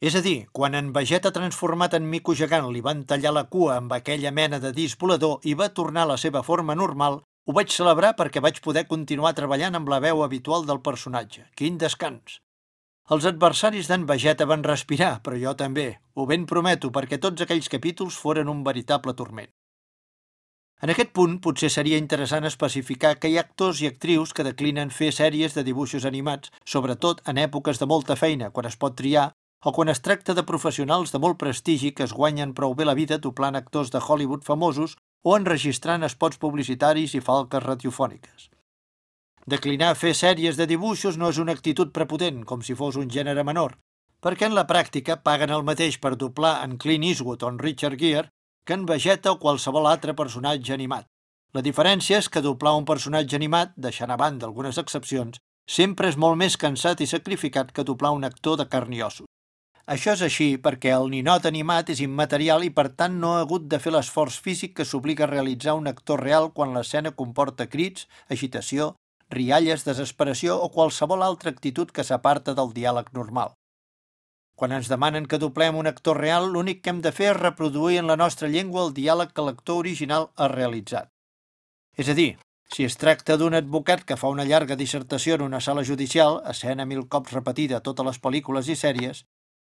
És 0.01 0.15
a 0.17 0.23
dir, 0.25 0.47
quan 0.57 0.73
en 0.79 0.89
Vegeta 0.95 1.35
transformat 1.37 1.97
en 1.99 2.07
mico 2.09 2.33
gegant 2.41 2.71
li 2.73 2.81
van 2.87 3.03
tallar 3.11 3.33
la 3.37 3.43
cua 3.55 3.75
amb 3.77 3.93
aquella 3.93 4.33
mena 4.33 4.57
de 4.63 4.71
disc 4.73 4.97
volador 5.05 5.45
i 5.45 5.53
va 5.53 5.69
tornar 5.81 6.07
a 6.07 6.11
la 6.15 6.17
seva 6.23 6.43
forma 6.43 6.75
normal, 6.75 7.19
ho 7.45 7.57
vaig 7.59 7.75
celebrar 7.77 8.15
perquè 8.17 8.41
vaig 8.41 8.63
poder 8.65 8.87
continuar 8.89 9.35
treballant 9.37 9.77
amb 9.77 9.93
la 9.93 9.99
veu 10.01 10.23
habitual 10.25 10.65
del 10.65 10.81
personatge. 10.81 11.45
Quin 11.61 11.77
descans! 11.77 12.39
Els 13.13 13.29
adversaris 13.29 13.93
d'en 13.93 14.09
Vegeta 14.09 14.49
van 14.49 14.65
respirar, 14.65 15.19
però 15.21 15.37
jo 15.37 15.53
també. 15.61 15.91
Ho 16.17 16.25
ben 16.25 16.49
prometo, 16.49 16.89
perquè 16.89 17.21
tots 17.21 17.45
aquells 17.45 17.69
capítols 17.69 18.17
foren 18.17 18.49
un 18.49 18.65
veritable 18.65 19.13
turment. 19.13 19.53
En 20.83 20.91
aquest 20.91 21.13
punt, 21.17 21.39
potser 21.41 21.71
seria 21.71 21.99
interessant 22.01 22.45
especificar 22.49 23.15
que 23.21 23.31
hi 23.31 23.39
ha 23.39 23.45
actors 23.47 23.81
i 23.81 23.87
actrius 23.89 24.35
que 24.37 24.47
declinen 24.47 24.91
fer 24.91 25.13
sèries 25.15 25.55
de 25.55 25.65
dibuixos 25.65 26.05
animats, 26.05 26.51
sobretot 26.65 27.23
en 27.31 27.39
èpoques 27.39 27.81
de 27.81 27.87
molta 27.87 28.17
feina, 28.17 28.51
quan 28.51 28.67
es 28.67 28.77
pot 28.77 28.97
triar 28.99 29.31
o 29.65 29.73
quan 29.73 29.89
es 29.89 30.03
tracta 30.05 30.35
de 30.37 30.45
professionals 30.45 31.13
de 31.13 31.19
molt 31.19 31.39
prestigi 31.41 31.93
que 31.97 32.05
es 32.05 32.13
guanyen 32.13 32.53
prou 32.59 32.75
bé 32.75 32.85
la 32.85 32.97
vida 32.99 33.19
doblant 33.19 33.57
actors 33.57 33.91
de 33.95 34.03
Hollywood 34.07 34.45
famosos 34.45 34.99
o 35.25 35.37
enregistrant 35.39 36.05
espots 36.05 36.37
publicitaris 36.43 37.15
i 37.15 37.23
falques 37.25 37.65
radiofòniques. 37.65 38.51
Declinar 39.47 39.95
fer 39.97 40.13
sèries 40.17 40.61
de 40.61 40.67
dibuixos 40.69 41.17
no 41.21 41.31
és 41.33 41.41
una 41.41 41.57
actitud 41.57 41.93
prepotent, 41.97 42.45
com 42.45 42.61
si 42.61 42.77
fos 42.77 42.97
un 43.01 43.09
gènere 43.09 43.45
menor, 43.45 43.79
perquè 44.21 44.49
en 44.49 44.57
la 44.57 44.67
pràctica 44.69 45.21
paguen 45.25 45.53
el 45.53 45.65
mateix 45.65 45.99
per 46.01 46.15
doblar 46.21 46.59
en 46.65 46.77
Clint 46.81 47.05
Eastwood 47.05 47.43
o 47.45 47.53
en 47.53 47.59
Richard 47.59 48.01
Gere 48.01 48.29
en 48.73 48.87
Vegeta 48.87 49.33
o 49.33 49.39
qualsevol 49.39 49.87
altre 49.87 50.15
personatge 50.17 50.73
animat. 50.73 51.05
La 51.53 51.63
diferència 51.63 52.19
és 52.19 52.29
que 52.29 52.43
doblar 52.43 52.73
un 52.79 52.87
personatge 52.89 53.37
animat, 53.37 53.75
deixant 53.77 54.11
a 54.11 54.17
banda 54.17 54.47
algunes 54.49 54.79
excepcions, 54.81 55.39
sempre 55.69 56.09
és 56.09 56.17
molt 56.17 56.41
més 56.41 56.57
cansat 56.57 57.01
i 57.01 57.07
sacrificat 57.07 57.71
que 57.73 57.85
doblar 57.85 58.11
un 58.17 58.25
actor 58.25 58.57
de 58.59 58.67
carn 58.67 58.93
i 58.93 59.03
ossos. 59.03 59.29
Això 59.87 60.15
és 60.17 60.23
així 60.25 60.47
perquè 60.57 60.95
el 60.97 61.11
ninot 61.13 61.45
animat 61.45 61.91
és 61.93 62.01
immaterial 62.01 62.65
i 62.65 62.71
per 62.73 62.89
tant 62.97 63.19
no 63.21 63.35
ha 63.35 63.41
hagut 63.45 63.67
de 63.69 63.79
fer 63.79 63.93
l'esforç 63.93 64.39
físic 64.41 64.73
que 64.79 64.87
s'obliga 64.89 65.27
a 65.27 65.31
realitzar 65.31 65.75
un 65.77 65.87
actor 65.87 66.25
real 66.25 66.51
quan 66.57 66.73
l'escena 66.73 67.13
comporta 67.13 67.67
crits, 67.69 68.09
agitació, 68.31 68.95
rialles, 69.29 69.85
desesperació 69.85 70.57
o 70.57 70.71
qualsevol 70.73 71.23
altra 71.23 71.53
actitud 71.53 71.93
que 71.93 72.05
s'aparta 72.05 72.55
del 72.55 72.73
diàleg 72.73 73.13
normal. 73.13 73.53
Quan 74.55 74.73
ens 74.73 74.89
demanen 74.89 75.27
que 75.27 75.41
doblem 75.43 75.77
un 75.77 75.91
actor 75.91 76.21
real, 76.23 76.47
l'únic 76.53 76.81
que 76.83 76.93
hem 76.93 77.01
de 77.03 77.11
fer 77.13 77.33
és 77.33 77.41
reproduir 77.41 77.99
en 77.99 78.07
la 78.07 78.17
nostra 78.17 78.49
llengua 78.49 78.85
el 78.87 78.95
diàleg 78.95 79.33
que 79.35 79.43
l'actor 79.43 79.83
original 79.83 80.31
ha 80.37 80.49
realitzat. 80.53 81.11
És 81.99 82.09
a 82.09 82.15
dir, 82.15 82.37
si 82.71 82.87
es 82.87 82.97
tracta 82.99 83.37
d'un 83.39 83.55
advocat 83.55 84.05
que 84.07 84.17
fa 84.17 84.31
una 84.31 84.47
llarga 84.47 84.79
dissertació 84.79 85.35
en 85.35 85.43
una 85.49 85.61
sala 85.61 85.85
judicial, 85.85 86.41
escena 86.51 86.87
mil 86.87 87.07
cops 87.09 87.35
repetida 87.35 87.79
a 87.79 87.85
totes 87.89 88.07
les 88.07 88.21
pel·lícules 88.23 88.71
i 88.71 88.79
sèries, 88.79 89.25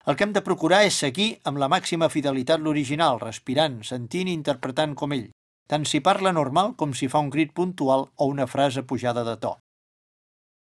el 0.06 0.18
que 0.20 0.28
hem 0.28 0.36
de 0.36 0.44
procurar 0.44 0.84
és 0.84 1.00
seguir 1.00 1.30
amb 1.48 1.64
la 1.64 1.72
màxima 1.72 2.10
fidelitat 2.12 2.60
l'original, 2.60 3.22
respirant, 3.24 3.80
sentint 3.88 4.28
i 4.28 4.36
interpretant 4.36 4.96
com 5.00 5.16
ell, 5.16 5.30
tant 5.68 5.88
si 5.88 6.04
parla 6.04 6.36
normal 6.36 6.76
com 6.76 6.92
si 6.94 7.08
fa 7.08 7.24
un 7.24 7.32
crit 7.32 7.54
puntual 7.56 8.10
o 8.16 8.28
una 8.28 8.48
frase 8.48 8.84
pujada 8.84 9.24
de 9.24 9.38
to. 9.40 9.56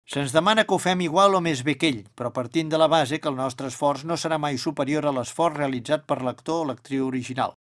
Se'ns 0.08 0.32
demana 0.32 0.63
que 0.63 0.72
ho 0.72 0.80
fem 0.80 1.02
igual 1.04 1.34
o 1.36 1.39
més 1.43 1.62
bé 1.67 1.74
que 1.76 1.89
ell, 1.91 2.04
però 2.15 2.30
partint 2.32 2.70
de 2.72 2.78
la 2.80 2.88
base 2.88 3.17
que 3.20 3.28
el 3.28 3.36
nostre 3.36 3.67
esforç 3.67 4.06
no 4.08 4.15
serà 4.15 4.38
mai 4.39 4.56
superior 4.58 5.06
a 5.06 5.12
l'esforç 5.12 5.58
realitzat 5.60 6.06
per 6.08 6.22
l'actor 6.24 6.62
o 6.63 6.67
l'actriu 6.70 7.10
original. 7.10 7.58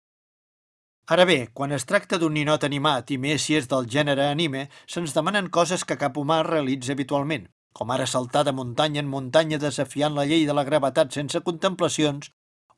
Ara 1.13 1.27
bé, 1.29 1.37
quan 1.53 1.71
es 1.77 1.85
tracta 1.85 2.17
d'un 2.17 2.33
ninot 2.33 2.65
animat, 2.65 3.13
i 3.13 3.19
més 3.21 3.45
si 3.45 3.57
és 3.59 3.69
del 3.69 3.85
gènere 3.85 4.25
anime, 4.31 4.67
se'ns 4.89 5.13
demanen 5.13 5.51
coses 5.53 5.85
que 5.85 5.99
cap 6.01 6.17
humà 6.17 6.41
realitza 6.47 6.95
habitualment, 6.97 7.45
com 7.77 7.93
ara 7.93 8.09
saltar 8.09 8.43
de 8.47 8.55
muntanya 8.57 9.03
en 9.05 9.13
muntanya 9.13 9.61
desafiant 9.61 10.17
la 10.17 10.25
llei 10.25 10.47
de 10.49 10.57
la 10.57 10.65
gravetat 10.65 11.13
sense 11.13 11.45
contemplacions, 11.45 12.31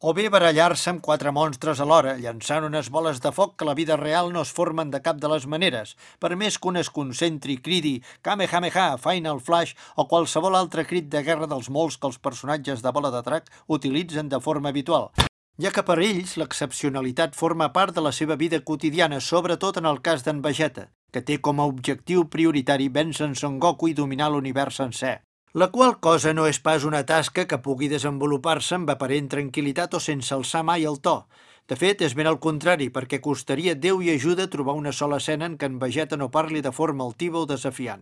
o 0.05 0.11
bé 0.11 0.25
barallar-se 0.27 0.89
amb 0.91 0.99
quatre 0.99 1.31
monstres 1.31 1.79
alhora, 1.79 2.17
llançant 2.19 2.65
unes 2.67 2.89
boles 2.91 3.21
de 3.23 3.29
foc 3.31 3.53
que 3.55 3.67
la 3.69 3.75
vida 3.79 3.95
real 3.95 4.33
no 4.35 4.41
es 4.43 4.51
formen 4.51 4.89
de 4.91 4.99
cap 5.05 5.21
de 5.23 5.29
les 5.31 5.45
maneres, 5.47 5.93
per 6.19 6.35
més 6.35 6.57
que 6.59 6.67
un 6.67 6.79
es 6.81 6.89
concentri, 6.91 7.55
cridi 7.63 7.93
Kamehameha, 8.21 8.97
Final 8.99 9.39
Flash 9.39 9.71
o 9.95 10.03
qualsevol 10.11 10.59
altre 10.59 10.83
crit 10.91 11.07
de 11.07 11.23
guerra 11.23 11.47
dels 11.47 11.71
molts 11.71 11.95
que 11.95 12.11
els 12.11 12.19
personatges 12.19 12.83
de 12.83 12.91
bola 12.91 13.15
de 13.15 13.23
drac 13.23 13.47
utilitzen 13.79 14.27
de 14.27 14.43
forma 14.43 14.75
habitual, 14.75 15.13
ja 15.55 15.71
que 15.71 15.87
per 15.87 16.01
ells 16.03 16.35
l'excepcionalitat 16.35 17.39
forma 17.39 17.71
part 17.71 17.95
de 17.95 18.03
la 18.03 18.11
seva 18.11 18.35
vida 18.35 18.59
quotidiana, 18.59 19.23
sobretot 19.23 19.79
en 19.79 19.87
el 19.87 20.03
cas 20.03 20.27
d'en 20.27 20.43
Vegeta, 20.43 20.89
que 21.15 21.23
té 21.23 21.39
com 21.39 21.63
a 21.63 21.69
objectiu 21.71 22.27
prioritari 22.27 22.91
vèncer 22.91 23.29
en 23.31 23.39
Son 23.39 23.55
Goku 23.55 23.87
i 23.87 23.95
dominar 23.95 24.33
l'univers 24.35 24.83
sencer. 24.83 25.21
La 25.55 25.67
qual 25.69 25.99
cosa 26.01 26.31
no 26.33 26.47
és 26.49 26.57
pas 26.65 26.81
una 26.89 27.03
tasca 27.05 27.43
que 27.45 27.59
pugui 27.61 27.85
desenvolupar-se 27.89 28.73
amb 28.73 28.89
aparent 28.89 29.27
tranquil·litat 29.29 29.93
o 29.93 29.99
sense 30.01 30.33
alçar 30.33 30.63
mai 30.65 30.87
el 30.89 30.97
to. 31.07 31.27
De 31.69 31.77
fet, 31.77 32.01
és 32.01 32.15
ben 32.17 32.25
al 32.25 32.39
contrari, 32.41 32.87
perquè 32.95 33.19
costaria 33.21 33.75
Déu 33.77 34.01
i 34.01 34.09
ajuda 34.15 34.47
trobar 34.55 34.73
una 34.79 34.91
sola 34.91 35.19
escena 35.21 35.45
en 35.45 35.59
què 35.61 35.69
en 35.69 35.77
Vegeta 35.83 36.17
no 36.17 36.31
parli 36.33 36.65
de 36.65 36.73
forma 36.73 37.05
altiva 37.05 37.43
o 37.43 37.45
desafiant. 37.45 38.01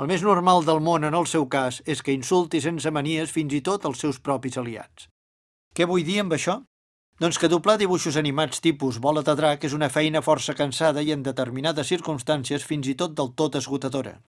El 0.00 0.08
més 0.08 0.24
normal 0.24 0.64
del 0.64 0.80
món, 0.80 1.04
en 1.04 1.14
el 1.14 1.28
seu 1.28 1.44
cas, 1.52 1.82
és 1.84 2.00
que 2.00 2.16
insulti 2.16 2.64
sense 2.64 2.90
manies 2.90 3.30
fins 3.30 3.52
i 3.52 3.60
tot 3.60 3.84
els 3.84 4.00
seus 4.00 4.18
propis 4.18 4.56
aliats. 4.56 5.10
Què 5.76 5.84
vull 5.84 6.08
dir 6.08 6.22
amb 6.24 6.32
això? 6.32 6.62
Doncs 7.20 7.36
que 7.38 7.52
doblar 7.52 7.76
dibuixos 7.76 8.16
animats 8.16 8.64
tipus 8.64 8.96
bola 9.04 9.20
de 9.20 9.36
drac 9.36 9.68
és 9.68 9.76
una 9.76 9.92
feina 9.92 10.24
força 10.24 10.56
cansada 10.56 11.04
i 11.04 11.12
en 11.12 11.22
determinades 11.22 11.92
circumstàncies 11.92 12.64
fins 12.64 12.88
i 12.88 12.96
tot 12.96 13.12
del 13.12 13.36
tot 13.36 13.60
esgotadora. 13.60 14.22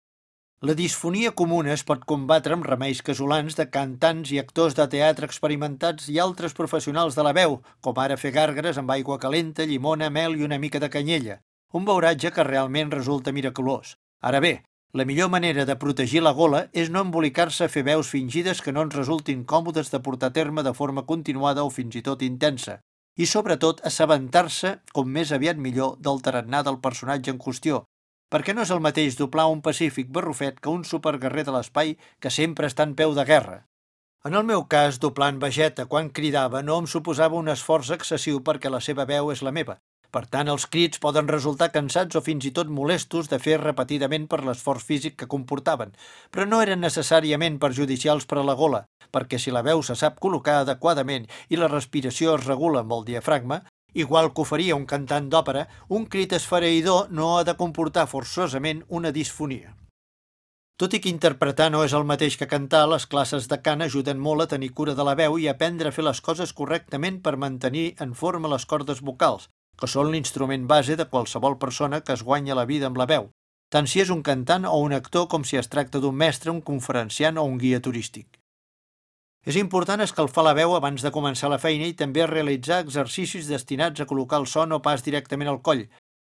La 0.65 0.73
disfonia 0.73 1.31
comuna 1.37 1.75
es 1.75 1.83
pot 1.85 2.07
combatre 2.09 2.55
amb 2.57 2.65
remeis 2.65 3.03
casolans 3.05 3.59
de 3.59 3.67
cantants 3.73 4.31
i 4.33 4.39
actors 4.41 4.73
de 4.79 4.87
teatre 4.95 5.29
experimentats 5.29 6.07
i 6.09 6.17
altres 6.23 6.57
professionals 6.57 7.19
de 7.19 7.27
la 7.27 7.35
veu, 7.37 7.59
com 7.85 8.01
ara 8.01 8.17
fer 8.17 8.31
gàrgares 8.33 8.81
amb 8.81 8.95
aigua 8.95 9.19
calenta, 9.21 9.67
llimona, 9.69 10.09
mel 10.09 10.39
i 10.39 10.47
una 10.49 10.57
mica 10.63 10.81
de 10.81 10.89
canyella, 10.89 11.37
un 11.77 11.85
beuratge 11.85 12.33
que 12.33 12.49
realment 12.49 12.97
resulta 12.97 13.37
miraculós. 13.37 13.99
Ara 14.25 14.41
bé, 14.41 14.55
la 14.97 15.05
millor 15.05 15.29
manera 15.29 15.69
de 15.69 15.77
protegir 15.77 16.25
la 16.25 16.33
gola 16.33 16.65
és 16.73 16.89
no 16.89 17.05
embolicar-se 17.05 17.69
a 17.69 17.73
fer 17.77 17.85
veus 17.85 18.17
fingides 18.17 18.65
que 18.65 18.73
no 18.73 18.89
ens 18.89 18.97
resultin 18.97 19.45
còmodes 19.45 19.93
de 19.93 20.01
portar 20.01 20.33
a 20.33 20.39
terme 20.41 20.65
de 20.65 20.73
forma 20.73 21.05
continuada 21.05 21.69
o 21.69 21.69
fins 21.69 22.01
i 22.01 22.07
tot 22.09 22.25
intensa, 22.25 22.81
i 23.21 23.29
sobretot 23.29 23.85
assabentar-se, 23.85 24.79
com 24.97 25.13
més 25.13 25.29
aviat 25.29 25.61
millor, 25.61 25.99
del 26.01 26.25
tarannà 26.25 26.65
del 26.65 26.81
personatge 26.81 27.37
en 27.37 27.37
qüestió, 27.37 27.85
perquè 28.33 28.55
no 28.55 28.65
és 28.67 28.73
el 28.75 28.83
mateix 28.85 29.19
doblar 29.21 29.47
un 29.53 29.63
pacífic 29.63 30.11
barrufet 30.11 30.61
que 30.61 30.73
un 30.73 30.85
superguerrer 30.85 31.47
de 31.49 31.57
l'espai 31.57 31.97
que 32.21 32.33
sempre 32.33 32.71
està 32.71 32.89
en 32.89 32.95
peu 32.99 33.15
de 33.15 33.25
guerra. 33.25 33.65
En 34.25 34.35
el 34.35 34.45
meu 34.49 34.65
cas, 34.75 35.01
doblant 35.01 35.41
Vegeta 35.41 35.85
quan 35.85 36.13
cridava 36.19 36.63
no 36.63 36.79
em 36.81 36.87
suposava 36.89 37.37
un 37.41 37.53
esforç 37.53 37.91
excessiu 37.99 38.41
perquè 38.47 38.73
la 38.73 38.81
seva 38.81 39.05
veu 39.11 39.33
és 39.35 39.43
la 39.45 39.53
meva, 39.53 39.77
per 40.15 40.29
tant, 40.31 40.47
els 40.53 40.65
crits 40.71 41.01
poden 41.03 41.27
resultar 41.27 41.73
cansats 41.75 42.15
o 42.15 42.21
fins 42.23 42.45
i 42.47 42.53
tot 42.55 42.69
molestos 42.71 43.27
de 43.33 43.41
fer 43.43 43.57
repetidament 43.59 44.29
per 44.31 44.45
l'esforç 44.47 44.85
físic 44.87 45.17
que 45.19 45.31
comportaven, 45.33 45.91
però 46.31 46.47
no 46.47 46.61
eren 46.63 46.85
necessàriament 46.87 47.57
perjudicials 47.65 48.29
per 48.31 48.39
a 48.39 48.45
la 48.47 48.55
gola, 48.61 48.85
perquè 49.11 49.41
si 49.43 49.51
la 49.55 49.65
veu 49.67 49.83
se 49.83 49.97
sap 49.99 50.21
col·locar 50.23 50.61
adequadament 50.61 51.27
i 51.51 51.59
la 51.59 51.71
respiració 51.73 52.37
es 52.39 52.47
regula 52.47 52.85
amb 52.85 52.95
el 52.95 53.03
diafragma, 53.11 53.65
igual 53.95 54.33
que 54.33 54.43
ho 54.43 54.45
faria 54.45 54.77
un 54.77 54.85
cantant 54.91 55.31
d'òpera, 55.31 55.65
un 55.89 56.05
crit 56.11 56.35
esfereïdor 56.37 57.09
no 57.11 57.39
ha 57.39 57.47
de 57.49 57.57
comportar 57.57 58.07
forçosament 58.11 58.85
una 58.89 59.15
disfonia. 59.15 59.73
Tot 60.77 60.95
i 60.97 60.99
que 60.99 61.13
interpretar 61.13 61.69
no 61.71 61.85
és 61.87 61.93
el 61.95 62.05
mateix 62.05 62.37
que 62.37 62.51
cantar, 62.51 62.83
les 62.91 63.07
classes 63.07 63.47
de 63.51 63.61
cant 63.63 63.85
ajuden 63.87 64.19
molt 64.19 64.43
a 64.43 64.49
tenir 64.53 64.73
cura 64.75 64.97
de 64.99 65.07
la 65.07 65.15
veu 65.15 65.39
i 65.39 65.47
aprendre 65.47 65.89
a 65.89 65.95
fer 65.95 66.03
les 66.03 66.21
coses 66.21 66.53
correctament 66.53 67.21
per 67.23 67.37
mantenir 67.39 67.87
en 68.03 68.17
forma 68.23 68.51
les 68.51 68.67
cordes 68.67 69.01
vocals, 69.11 69.47
que 69.79 69.87
són 69.87 70.11
l'instrument 70.11 70.67
base 70.67 70.99
de 70.99 71.07
qualsevol 71.07 71.61
persona 71.63 72.03
que 72.03 72.19
es 72.19 72.27
guanya 72.27 72.59
la 72.59 72.67
vida 72.67 72.91
amb 72.91 72.99
la 72.99 73.07
veu, 73.07 73.31
tant 73.71 73.87
si 73.87 74.03
és 74.03 74.11
un 74.11 74.27
cantant 74.27 74.67
o 74.67 74.77
un 74.83 74.99
actor 74.99 75.29
com 75.31 75.47
si 75.47 75.63
es 75.63 75.71
tracta 75.71 76.03
d'un 76.03 76.15
mestre, 76.15 76.51
un 76.51 76.61
conferenciant 76.61 77.39
o 77.39 77.47
un 77.47 77.59
guia 77.63 77.81
turístic. 77.81 78.44
És 79.45 79.59
important 79.61 80.01
escalfar 80.01 80.45
la 80.47 80.55
veu 80.57 80.73
abans 80.73 81.03
de 81.05 81.13
començar 81.13 81.51
la 81.53 81.61
feina 81.61 81.85
i 81.91 81.97
també 81.99 82.25
realitzar 82.27 82.81
exercicis 82.81 83.51
destinats 83.51 84.01
a 84.01 84.07
col·locar 84.09 84.41
el 84.41 84.49
son 84.49 84.73
o 84.73 84.81
pas 84.81 85.05
directament 85.05 85.51
al 85.53 85.61
coll, 85.61 85.85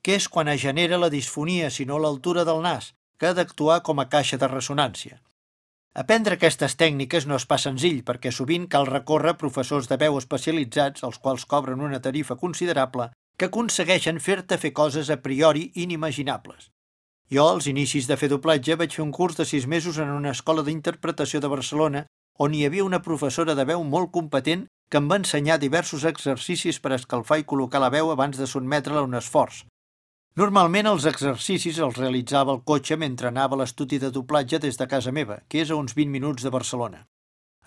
que 0.03 0.17
és 0.19 0.27
quan 0.27 0.51
es 0.51 0.59
genera 0.61 0.99
la 0.99 1.11
disfonia, 1.13 1.69
sinó 1.71 1.99
l'altura 1.99 2.43
del 2.43 2.59
nas, 2.65 2.91
que 3.17 3.29
ha 3.29 3.37
d'actuar 3.37 3.79
com 3.83 3.99
a 3.99 4.09
caixa 4.11 4.37
de 4.37 4.49
ressonància. 4.51 5.21
Aprendre 5.97 6.35
aquestes 6.35 6.75
tècniques 6.77 7.25
no 7.25 7.39
és 7.39 7.47
pas 7.49 7.63
senzill 7.65 8.03
perquè 8.05 8.29
sovint 8.31 8.67
cal 8.69 8.85
recórrer 8.85 9.37
professors 9.39 9.87
de 9.89 9.97
veu 9.97 10.19
especialitzats, 10.19 11.01
els 11.07 11.17
quals 11.17 11.47
cobren 11.49 11.81
una 11.81 12.01
tarifa 12.03 12.35
considerable, 12.35 13.09
que 13.37 13.47
aconsegueixen 13.47 14.19
fer-te 14.19 14.59
fer 14.61 14.73
coses 14.73 15.09
a 15.09 15.17
priori 15.23 15.71
inimaginables. 15.75 16.69
Jo, 17.31 17.47
als 17.47 17.67
inicis 17.71 18.05
de 18.07 18.17
fer 18.19 18.29
doblatge, 18.29 18.75
vaig 18.75 18.93
fer 18.93 19.03
un 19.03 19.15
curs 19.15 19.39
de 19.39 19.45
sis 19.45 19.65
mesos 19.65 19.97
en 19.97 20.11
una 20.11 20.35
escola 20.35 20.63
d'interpretació 20.63 21.41
de 21.41 21.49
Barcelona 21.51 22.05
on 22.37 22.53
hi 22.53 22.65
havia 22.65 22.85
una 22.85 23.01
professora 23.01 23.55
de 23.55 23.65
veu 23.65 23.83
molt 23.83 24.11
competent 24.13 24.67
que 24.89 24.99
em 25.01 25.07
va 25.11 25.17
ensenyar 25.19 25.57
diversos 25.59 26.05
exercicis 26.05 26.79
per 26.79 26.93
escalfar 26.95 27.39
i 27.41 27.45
col·locar 27.49 27.81
la 27.83 27.89
veu 27.93 28.11
abans 28.13 28.37
de 28.37 28.47
sotmetre-la 28.47 29.03
a 29.03 29.07
un 29.07 29.17
esforç. 29.19 29.65
Normalment 30.37 30.85
els 30.85 31.07
exercicis 31.09 31.79
els 31.81 31.97
realitzava 31.97 32.53
al 32.53 32.61
cotxe 32.71 32.95
mentre 32.95 33.31
anava 33.31 33.57
a 33.57 33.63
l'estudi 33.63 33.97
de 33.97 34.11
doblatge 34.13 34.59
des 34.61 34.77
de 34.77 34.87
casa 34.87 35.11
meva, 35.11 35.39
que 35.49 35.63
és 35.63 35.71
a 35.71 35.79
uns 35.79 35.95
20 35.97 36.13
minuts 36.13 36.45
de 36.45 36.53
Barcelona. 36.53 37.07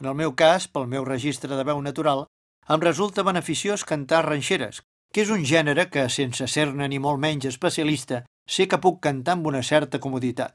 En 0.01 0.07
el 0.07 0.15
meu 0.15 0.33
cas, 0.39 0.69
pel 0.69 0.87
meu 0.87 1.05
registre 1.05 1.57
de 1.57 1.65
veu 1.67 1.83
natural, 1.83 2.29
em 2.71 2.81
resulta 2.81 3.27
beneficiós 3.27 3.85
cantar 3.85 4.23
ranxeres, 4.29 4.85
que 5.13 5.25
és 5.25 5.31
un 5.35 5.43
gènere 5.45 5.89
que, 5.91 6.07
sense 6.09 6.47
ser-ne 6.47 6.87
ni 6.89 7.03
molt 7.03 7.19
menys 7.19 7.51
especialista, 7.51 8.23
sé 8.47 8.69
que 8.71 8.79
puc 8.79 9.03
cantar 9.03 9.35
amb 9.35 9.51
una 9.51 9.65
certa 9.67 9.99
comoditat. 9.99 10.55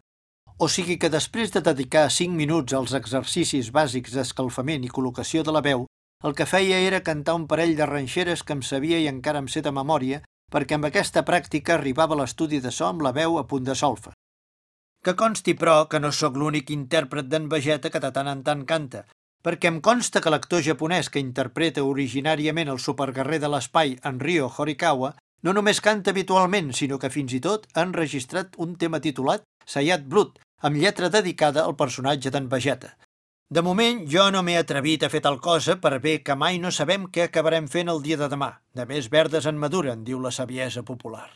O 0.58 0.70
sigui 0.72 0.96
que 0.96 1.10
després 1.12 1.52
de 1.52 1.60
dedicar 1.60 2.06
5 2.08 2.32
minuts 2.32 2.74
als 2.78 2.94
exercicis 2.96 3.74
bàsics 3.76 4.14
d'escalfament 4.16 4.86
i 4.88 4.92
col·locació 4.98 5.42
de 5.44 5.52
la 5.52 5.62
veu, 5.66 5.84
el 6.24 6.36
que 6.38 6.48
feia 6.48 6.78
era 6.80 7.02
cantar 7.04 7.34
un 7.36 7.44
parell 7.46 7.74
de 7.76 7.88
ranxeres 7.90 8.44
que 8.44 8.56
em 8.56 8.62
sabia 8.64 9.02
i 9.04 9.10
encara 9.12 9.42
em 9.44 9.50
sé 9.52 9.60
de 9.66 9.74
memòria, 9.76 10.22
perquè 10.54 10.78
amb 10.78 10.88
aquesta 10.88 11.26
pràctica 11.28 11.76
arribava 11.76 12.16
a 12.16 12.22
l'estudi 12.22 12.62
de 12.64 12.72
so 12.72 12.88
amb 12.88 13.04
la 13.04 13.12
veu 13.12 13.36
a 13.38 13.44
punt 13.50 13.68
de 13.68 13.76
solfa. 13.76 14.14
Que 15.04 15.14
consti, 15.20 15.58
però, 15.60 15.90
que 15.92 16.00
no 16.00 16.14
sóc 16.16 16.40
l'únic 16.40 16.72
intèrpret 16.72 17.28
d'en 17.28 17.50
Vegeta 17.52 17.92
que 17.92 18.00
de 18.00 18.14
tant 18.16 18.32
en 18.32 18.46
tant 18.48 18.64
canta, 18.64 19.04
perquè 19.44 19.68
em 19.68 19.82
consta 19.84 20.22
que 20.24 20.32
l'actor 20.32 20.64
japonès 20.64 21.12
que 21.12 21.20
interpreta 21.20 21.84
originàriament 21.84 22.72
el 22.72 22.80
superguerrer 22.80 23.42
de 23.44 23.52
l'espai, 23.52 23.98
en 24.08 24.24
Ryo 24.24 24.48
Horikawa, 24.48 25.12
no 25.44 25.54
només 25.54 25.84
canta 25.84 26.16
habitualment, 26.16 26.72
sinó 26.72 26.98
que 26.98 27.12
fins 27.12 27.36
i 27.36 27.44
tot 27.44 27.68
ha 27.76 27.84
enregistrat 27.84 28.56
un 28.58 28.80
tema 28.80 29.04
titulat 29.04 29.44
Sayat 29.66 30.06
Blood, 30.06 30.40
amb 30.62 30.78
lletra 30.82 31.10
dedicada 31.10 31.64
al 31.64 31.76
personatge 31.76 32.32
d'en 32.32 32.50
Vegeta. 32.50 32.96
De 33.50 33.62
moment, 33.62 34.02
jo 34.10 34.26
no 34.34 34.42
m'he 34.42 34.58
atrevit 34.58 35.04
a 35.06 35.10
fer 35.14 35.22
tal 35.22 35.38
cosa 35.40 35.76
per 35.82 36.00
bé 36.02 36.18
que 36.26 36.36
mai 36.36 36.58
no 36.58 36.72
sabem 36.74 37.06
què 37.14 37.28
acabarem 37.28 37.68
fent 37.70 37.92
el 37.94 38.02
dia 38.02 38.18
de 38.18 38.30
demà. 38.32 38.52
De 38.74 38.86
més 38.90 39.10
verdes 39.14 39.46
en 39.46 39.60
maduren, 39.62 40.04
diu 40.04 40.20
la 40.20 40.34
saviesa 40.34 40.82
popular. 40.84 41.28